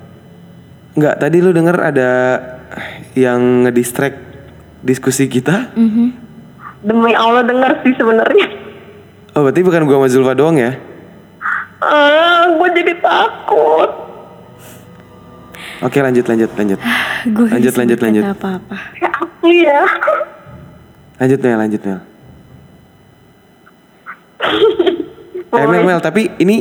Nggak, 0.94 1.14
tadi 1.18 1.36
lu 1.38 1.50
denger 1.50 1.76
ada 1.76 2.10
yang 3.12 3.66
ngedistract 3.66 4.18
diskusi 4.80 5.26
kita? 5.26 5.74
Mhm. 5.74 6.30
demi 6.78 7.10
Allah 7.10 7.42
dengar 7.42 7.82
sih 7.82 7.90
sebenarnya 7.92 8.46
Oh, 9.34 9.42
berarti 9.42 9.62
bukan 9.62 9.82
gua 9.82 9.98
sama 9.98 10.08
Zulfa 10.08 10.34
doang 10.34 10.54
ya? 10.54 10.74
Ah, 11.78 12.50
gue 12.50 12.68
jadi 12.74 12.98
takut. 12.98 13.90
Oke 15.78 16.02
lanjut 16.02 16.26
lanjut 16.26 16.50
lanjut. 16.52 16.78
Gue 17.28 17.46
Lanjut, 17.46 17.74
lanjut, 17.76 17.98
lanjut. 18.00 18.24
Apa-apa. 18.26 18.78
Ya 18.98 19.10
aku 19.12 19.46
ya. 19.48 19.82
Lanjut 21.18 21.38
Mel, 21.38 21.54
lanjut 21.56 21.82
Mel. 24.38 25.58
Eh 25.58 25.66
Mel, 25.66 25.82
Mel, 25.84 26.00
tapi 26.00 26.30
ini 26.38 26.56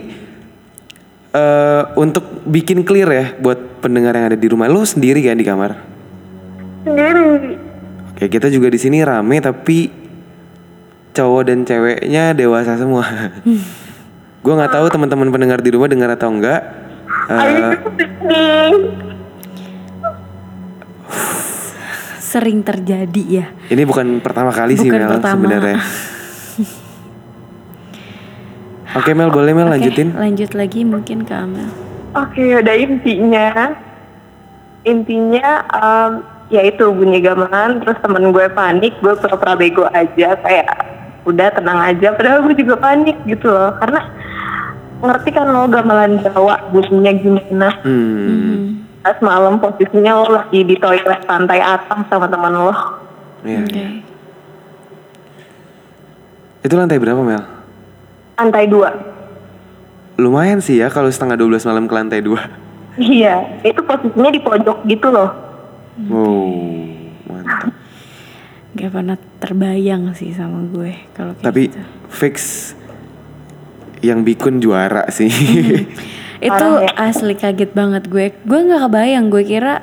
eh 1.29 1.83
untuk 1.95 2.23
bikin 2.43 2.81
clear 2.81 3.09
ya 3.09 3.25
buat 3.37 3.57
pendengar 3.79 4.13
yang 4.13 4.25
ada 4.27 4.37
di 4.37 4.47
rumah. 4.47 4.65
Lu 4.65 4.81
sendiri 4.81 5.21
kan 5.21 5.35
di 5.35 5.43
kamar? 5.43 5.71
Sendiri. 6.81 7.59
Oke, 8.11 8.25
kita 8.27 8.47
juga 8.47 8.67
di 8.67 8.79
sini 8.79 9.01
rame 9.01 9.37
tapi 9.37 9.91
cowok 11.11 11.43
dan 11.43 11.61
ceweknya 11.61 12.31
dewasa 12.31 12.73
semua. 12.75 13.05
Gue 14.43 14.53
nggak 14.53 14.71
tahu 14.71 14.85
teman-teman 14.87 15.27
pendengar 15.27 15.59
di 15.59 15.69
rumah 15.69 15.85
dengar 15.85 16.09
atau 16.09 16.31
enggak. 16.31 16.61
Eh, 17.27 17.35
Ayo 17.35 17.67
sedih. 17.75 18.73
Sering 22.27 22.59
terjadi 22.59 23.23
ya. 23.23 23.45
ini 23.67 23.83
bukan 23.83 24.19
pertama 24.19 24.51
kali 24.51 24.75
sih 24.75 24.87
Bukan 24.87 24.99
Mel 24.99 25.11
pertama. 25.13 25.35
sebenarnya. 25.37 25.77
Oke 28.97 29.13
Mel, 29.13 29.29
boleh 29.29 29.53
Mel 29.53 29.69
Oke, 29.69 29.73
lanjutin? 29.77 30.09
lanjut 30.11 30.51
lagi 30.51 30.81
mungkin 30.81 31.21
ke 31.21 31.33
Amel. 31.33 31.69
Oke, 32.11 32.41
udah 32.57 32.75
intinya. 32.75 33.77
Intinya 34.81 35.47
em, 35.69 36.11
ya 36.47 36.61
itu 36.63 36.87
bunyi 36.87 37.19
gamelan 37.19 37.77
terus 37.79 37.99
temen 37.99 38.31
gue 38.31 38.47
panik, 38.49 38.95
gue 38.97 39.13
pura-pura 39.13 39.53
bego 39.53 39.83
aja 39.91 40.33
kayak 40.39 40.67
udah 41.27 41.51
tenang 41.51 41.75
aja 41.83 42.15
padahal 42.15 42.39
gue 42.41 42.55
juga 42.55 42.79
panik 42.79 43.19
gitu 43.27 43.51
loh 43.51 43.75
karena 43.77 43.99
ngerti 45.03 45.29
kan 45.29 45.51
lo 45.51 45.67
gamelan 45.67 46.23
Jawa 46.23 46.71
bunyinya 46.71 47.11
gimana 47.19 47.69
Hmm, 47.83 48.79
pas 49.03 49.19
malam 49.19 49.59
posisinya 49.59 50.23
lo 50.23 50.39
lagi 50.39 50.63
di 50.63 50.79
toilet 50.79 51.27
pantai 51.27 51.59
atas 51.59 52.07
sama 52.07 52.31
teman 52.31 52.55
lo 52.55 52.71
iya. 53.43 53.59
Oke. 53.59 53.85
Itu 56.63 56.79
lantai 56.79 56.95
berapa 56.95 57.19
Mel? 57.19 57.43
Lantai 58.37 58.69
dua 58.69 58.89
Lumayan 60.17 60.61
sih 60.61 60.77
ya 60.77 60.89
kalau 60.89 61.09
setengah 61.09 61.37
12 61.37 61.61
malam 61.63 61.85
ke 61.85 61.93
lantai 61.93 62.19
2 62.21 62.37
iya 62.97 63.61
itu 63.61 63.81
posisinya 63.81 64.29
di 64.29 64.39
pojok 64.39 64.85
gitu 64.85 65.09
loh 65.09 65.29
Wow, 65.97 66.53
mantap. 67.25 67.73
Gak 68.77 68.93
pernah 68.93 69.17
terbayang 69.41 70.13
sih 70.13 70.29
sama 70.29 70.61
gue 70.69 70.93
kalau 71.09 71.33
kayak 71.33 71.45
Tapi 71.49 71.61
gitu. 71.65 71.81
fix 72.07 72.35
yang 74.05 74.21
bikun 74.21 74.61
juara 74.61 75.09
sih. 75.09 75.25
Itu 76.37 76.53
Parah 76.53 76.85
ya. 76.85 76.93
asli 77.01 77.33
kaget 77.33 77.73
banget 77.73 78.05
gue. 78.05 78.29
Gue 78.45 78.59
nggak 78.61 78.85
kebayang. 78.85 79.33
Gue 79.33 79.41
kira 79.41 79.81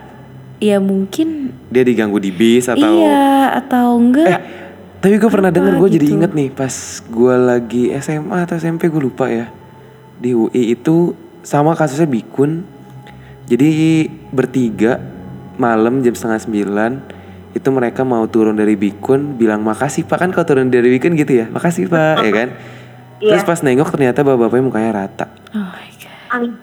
ya 0.62 0.78
mungkin 0.78 1.50
Dia 1.66 1.82
diganggu 1.82 2.22
di 2.22 2.30
bis 2.30 2.70
atau 2.70 2.94
iya 3.02 3.58
atau 3.58 3.98
enggak. 3.98 4.38
Tapi 5.04 5.20
gue 5.20 5.28
pernah 5.28 5.52
denger 5.52 5.76
gue 5.76 6.00
jadi 6.00 6.06
gitu? 6.08 6.16
inget 6.16 6.32
nih 6.32 6.48
pas 6.48 6.72
gue 7.04 7.34
lagi 7.36 7.92
SMA 8.00 8.48
atau 8.48 8.56
SMP 8.56 8.88
gue 8.88 9.04
lupa 9.04 9.28
ya 9.28 9.52
di 10.16 10.32
UI 10.32 10.72
itu 10.72 11.12
sama 11.44 11.76
kasusnya 11.76 12.08
bikun. 12.08 12.64
Jadi 13.44 13.68
bertiga 14.32 14.96
malam 15.60 16.00
jam 16.00 16.16
setengah 16.16 16.40
sembilan 16.40 16.92
itu 17.52 17.68
mereka 17.68 18.00
mau 18.00 18.24
turun 18.32 18.56
dari 18.56 18.80
bikun 18.80 19.36
bilang 19.36 19.60
makasih 19.60 20.08
pak 20.08 20.24
kan 20.24 20.32
kalau 20.32 20.48
turun 20.48 20.72
dari 20.72 20.88
bikun 20.96 21.12
gitu 21.20 21.44
ya 21.44 21.52
makasih 21.52 21.84
pak 21.92 22.24
ya 22.24 22.32
kan. 22.32 22.48
Terus 23.20 23.44
Iya. 23.44 23.48
pas 23.52 23.60
nengok 23.60 23.88
ternyata 23.92 24.24
bapak-bapaknya 24.24 24.64
mukanya 24.64 24.90
rata. 25.04 25.26
Oh 25.52 25.68
my 25.68 25.90
god. 26.00 26.56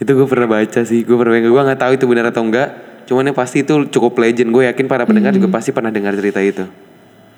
Itu 0.00 0.10
gue 0.16 0.26
pernah 0.28 0.48
baca 0.48 0.80
sih, 0.88 1.04
gue 1.04 1.16
pernah 1.20 1.36
gue 1.36 1.62
nggak 1.68 1.80
tahu 1.84 1.92
itu 2.00 2.04
benar 2.08 2.32
atau 2.32 2.48
enggak. 2.48 2.95
Cuman 3.06 3.30
yang 3.30 3.38
pasti 3.38 3.62
itu 3.62 3.86
cukup 3.86 4.18
legend. 4.18 4.50
Gue 4.50 4.66
yakin 4.66 4.86
para 4.90 5.06
pendengar 5.06 5.30
juga 5.32 5.46
pasti 5.48 5.70
pernah 5.70 5.94
dengar 5.94 6.12
cerita 6.18 6.42
itu. 6.42 6.66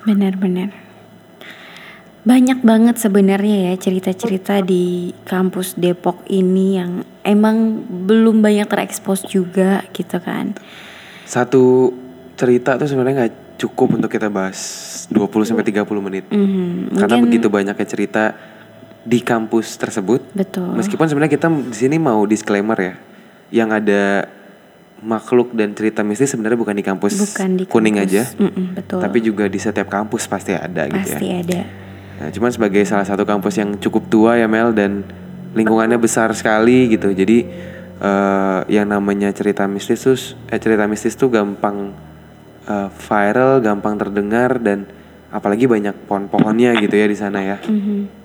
Benar-benar. 0.03 0.73
Banyak 2.19 2.65
banget 2.65 2.99
sebenarnya 2.99 3.71
ya 3.71 3.73
cerita-cerita 3.79 4.59
di 4.59 5.15
kampus 5.23 5.79
Depok 5.79 6.25
ini 6.27 6.75
yang 6.75 7.05
emang 7.23 7.85
belum 7.87 8.43
banyak 8.43 8.67
terekspos 8.67 9.23
juga 9.29 9.87
gitu 9.95 10.19
kan. 10.19 10.57
Satu 11.23 11.95
cerita 12.35 12.75
tuh 12.75 12.89
sebenarnya 12.91 13.25
nggak 13.25 13.35
cukup 13.59 13.99
untuk 13.99 14.11
kita 14.11 14.27
bahas 14.27 14.59
20 15.11 15.47
sampai 15.47 15.63
30 15.67 16.03
menit. 16.03 16.25
Mhm, 16.31 16.97
Karena 16.97 17.15
mungkin 17.19 17.27
begitu 17.29 17.47
banyaknya 17.47 17.87
cerita 17.87 18.23
di 19.03 19.19
kampus 19.23 19.79
tersebut. 19.79 20.23
betul. 20.35 20.75
Meskipun 20.75 21.07
sebenarnya 21.07 21.33
kita 21.39 21.47
di 21.47 21.77
sini 21.77 21.95
mau 21.99 22.23
disclaimer 22.27 22.77
ya, 22.79 22.93
yang 23.51 23.69
ada 23.71 24.27
makhluk 24.99 25.51
dan 25.51 25.71
cerita 25.71 26.01
mistis 26.01 26.29
sebenarnya 26.29 26.55
bukan 26.55 26.73
di 26.73 26.83
kampus 26.83 27.15
Bukan 27.17 27.49
di 27.55 27.63
kuning 27.65 27.95
kampus. 27.95 28.11
aja, 28.11 28.23
Mm-mm, 28.35 28.65
betul. 28.75 28.99
tapi 28.99 29.17
juga 29.19 29.45
di 29.45 29.55
setiap 29.55 29.87
kampus 29.87 30.25
pasti 30.25 30.51
ada 30.51 30.85
gitu 30.85 30.95
ya. 30.95 31.15
pasti 31.15 31.27
ada. 31.29 31.61
Nah, 32.19 32.29
cuman 32.29 32.51
sebagai 32.51 32.83
salah 32.83 33.03
satu 33.03 33.23
kampus 33.23 33.55
yang 33.55 33.79
cukup 33.79 34.07
tua 34.07 34.35
ya 34.35 34.45
Mel 34.45 34.71
dan 34.71 35.07
lingkungannya 35.51 35.95
besar 35.95 36.27
sekali 36.31 36.91
gitu. 36.91 37.09
Jadi 37.09 37.47
eh, 37.97 38.59
yang 38.67 38.85
namanya 38.85 39.31
cerita 39.31 39.63
mistis 39.65 40.03
tuh 40.03 40.19
eh, 40.45 40.59
cerita 40.59 40.83
mistis 40.83 41.15
tuh 41.15 41.31
gampang 41.31 41.95
eh, 42.65 42.89
viral, 42.91 43.59
gampang 43.59 43.95
terdengar 43.95 44.59
dan 44.59 44.83
apalagi 45.29 45.63
banyak 45.63 45.95
pohon-pohonnya 46.05 46.75
gitu 46.77 46.93
ya 46.93 47.05
di 47.05 47.15
sana 47.15 47.39
ya. 47.39 47.57
Mhm. 47.63 48.19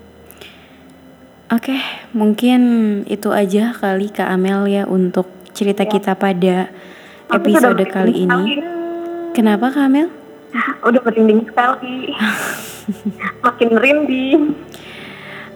Oke, 1.52 1.76
mungkin 2.10 2.60
itu 3.06 3.30
aja 3.30 3.70
kali 3.70 4.10
Kak 4.10 4.26
Amel 4.26 4.64
ya 4.66 4.88
untuk 4.88 5.28
cerita 5.54 5.86
kita 5.86 6.18
pada 6.18 6.68
Aku 7.30 7.40
episode 7.40 7.80
kali 7.88 8.26
ini. 8.26 8.60
Kenapa 9.32 9.70
Kak 9.70 9.86
Amel? 9.88 10.10
sekali. 10.10 10.86
Udah 10.86 11.00
merinding 11.02 11.40
sekali. 11.48 11.96
Makin 13.40 13.68
merinding. 13.72 14.40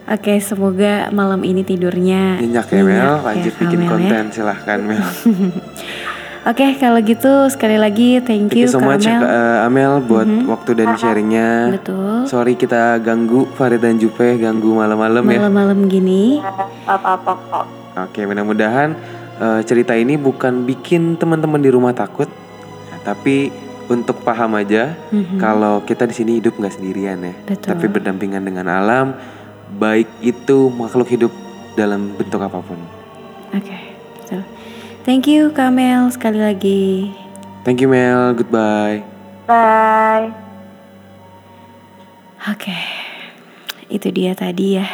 Oke, 0.08 0.40
semoga 0.40 1.12
malam 1.12 1.44
ini 1.44 1.60
tidurnya 1.60 2.40
Nyenyak 2.40 2.72
ya 2.72 2.80
Mel, 2.80 2.88
nyenyak 2.88 3.20
lanjut 3.28 3.52
ya, 3.52 3.60
bikin 3.60 3.80
ya. 3.84 3.88
konten 3.92 4.22
silahkan 4.32 4.80
Mel. 4.80 5.04
Oke, 6.48 6.80
kalau 6.80 6.96
gitu 7.04 7.44
sekali 7.52 7.76
lagi 7.76 8.24
thank 8.24 8.48
Thank 8.48 8.56
you, 8.56 8.64
you 8.64 8.72
so 8.72 8.80
much 8.80 9.04
Amel. 9.04 9.20
eh, 9.20 9.66
Amel 9.68 9.92
buat 10.00 10.24
waktu 10.48 10.80
dan 10.80 10.96
sharingnya. 10.96 11.76
Betul. 11.76 12.24
Sorry 12.24 12.56
kita 12.56 12.96
ganggu 13.04 13.44
Farid 13.52 13.84
dan 13.84 14.00
Jupe 14.00 14.40
ganggu 14.40 14.72
malam-malam 14.72 15.28
ya. 15.28 15.44
Malam-malam 15.44 15.92
gini. 15.92 16.40
Apa-apa 16.88 17.32
kok. 17.52 17.66
Oke, 18.08 18.24
mudah-mudahan 18.24 18.96
eh, 19.38 19.60
cerita 19.62 19.94
ini 19.94 20.18
bukan 20.18 20.66
bikin 20.66 21.16
teman-teman 21.16 21.62
di 21.62 21.70
rumah 21.70 21.94
takut, 21.94 22.28
ya, 22.90 22.96
tapi 23.02 23.50
untuk 23.88 24.20
paham 24.20 24.52
aja 24.58 24.92
Mhm. 25.08 25.40
kalau 25.40 25.80
kita 25.80 26.04
di 26.04 26.12
sini 26.12 26.30
hidup 26.42 26.60
nggak 26.60 26.74
sendirian 26.76 27.24
ya, 27.24 27.34
Betul. 27.48 27.68
tapi 27.72 27.86
berdampingan 27.88 28.44
dengan 28.44 28.68
alam, 28.68 29.16
baik 29.80 30.08
itu 30.20 30.68
makhluk 30.68 31.08
hidup 31.08 31.32
dalam 31.72 32.12
bentuk 32.18 32.42
apa 32.42 32.60
pun. 32.60 32.76
Oke, 33.56 33.78
betul. 34.20 34.42
Thank 35.08 35.24
you 35.24 35.48
Kak 35.56 35.72
Amel 35.72 36.12
sekali 36.12 36.36
lagi. 36.36 37.08
Thank 37.64 37.80
you 37.80 37.88
Mel, 37.88 38.36
goodbye. 38.36 39.00
Bye. 39.48 40.28
Oke, 42.48 42.76
itu 43.88 44.08
dia 44.12 44.36
tadi 44.36 44.76
ya. 44.76 44.88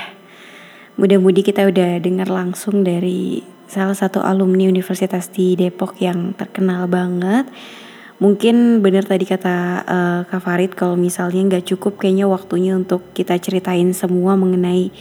Mudah-mudi 0.95 1.43
kita 1.43 1.67
udah 1.67 1.99
dengar 1.99 2.31
langsung 2.31 2.87
dari 2.87 3.43
salah 3.69 3.97
satu 3.97 4.21
alumni 4.21 4.69
universitas 4.69 5.31
di 5.33 5.57
Depok 5.57 5.97
yang 6.01 6.37
terkenal 6.37 6.87
banget. 6.87 7.49
Mungkin 8.23 8.81
benar 8.81 9.05
tadi 9.05 9.27
kata 9.27 9.57
eh, 9.85 10.21
Kak 10.31 10.41
Farid 10.41 10.73
kalau 10.79 10.95
misalnya 10.95 11.43
nggak 11.57 11.75
cukup 11.75 11.99
kayaknya 11.99 12.31
waktunya 12.31 12.79
untuk 12.79 13.11
kita 13.13 13.37
ceritain 13.43 13.91
semua 13.91 14.39
mengenai 14.39 14.95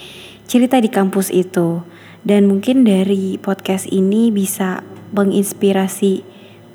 cerita 0.49 0.81
di 0.81 0.89
kampus 0.89 1.29
itu. 1.29 1.85
Dan 2.23 2.47
mungkin 2.47 2.87
dari 2.87 3.35
podcast 3.37 3.85
ini 3.91 4.31
bisa 4.31 4.81
menginspirasi 5.13 6.23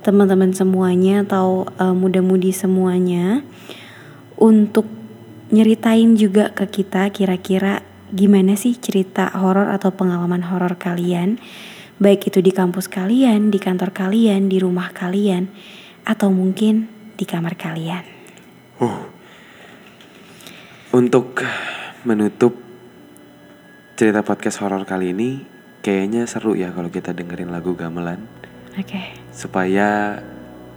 teman-teman 0.06 0.54
semuanya 0.54 1.26
atau 1.26 1.66
eh, 1.76 1.94
muda-mudi 1.96 2.54
semuanya 2.54 3.42
untuk 4.38 4.86
nyeritain 5.48 6.14
juga 6.14 6.52
ke 6.52 6.68
kita 6.68 7.08
kira-kira 7.10 7.82
gimana 8.12 8.56
sih 8.56 8.76
cerita 8.76 9.28
horor 9.36 9.68
atau 9.68 9.92
pengalaman 9.92 10.44
horor 10.44 10.76
kalian 10.80 11.36
baik 11.98 12.30
itu 12.30 12.38
di 12.38 12.54
kampus 12.54 12.86
kalian, 12.86 13.50
di 13.50 13.58
kantor 13.58 13.90
kalian, 13.90 14.46
di 14.46 14.62
rumah 14.62 14.94
kalian 14.94 15.50
atau 16.06 16.30
mungkin 16.30 16.86
di 17.18 17.26
kamar 17.26 17.58
kalian. 17.58 18.06
Untuk 20.88 21.42
menutup 22.06 22.54
cerita 23.98 24.22
podcast 24.22 24.62
horor 24.62 24.86
kali 24.86 25.10
ini, 25.10 25.42
kayaknya 25.82 26.24
seru 26.24 26.54
ya 26.54 26.70
kalau 26.70 26.88
kita 26.88 27.10
dengerin 27.12 27.50
lagu 27.50 27.74
gamelan. 27.74 28.24
Oke. 28.78 29.10
supaya 29.34 30.22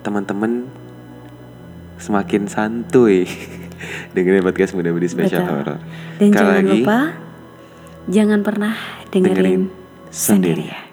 teman-teman 0.01 0.65
semakin 2.01 2.49
santuy 2.49 3.29
dengerin 4.17 4.41
podcast 4.41 4.73
muda-mudi 4.73 5.05
spesial 5.05 5.45
Betul. 5.45 5.53
horor. 5.61 5.77
Dan 6.17 6.29
Sekali 6.33 6.33
jangan 6.33 6.57
lagi, 6.57 6.81
lupa 6.81 6.99
Jangan 8.09 8.39
pernah 8.41 8.73
dengerin, 9.13 9.29
Dengerin 9.37 9.61
sendiri. 10.09 10.65
sendiri. 10.65 10.90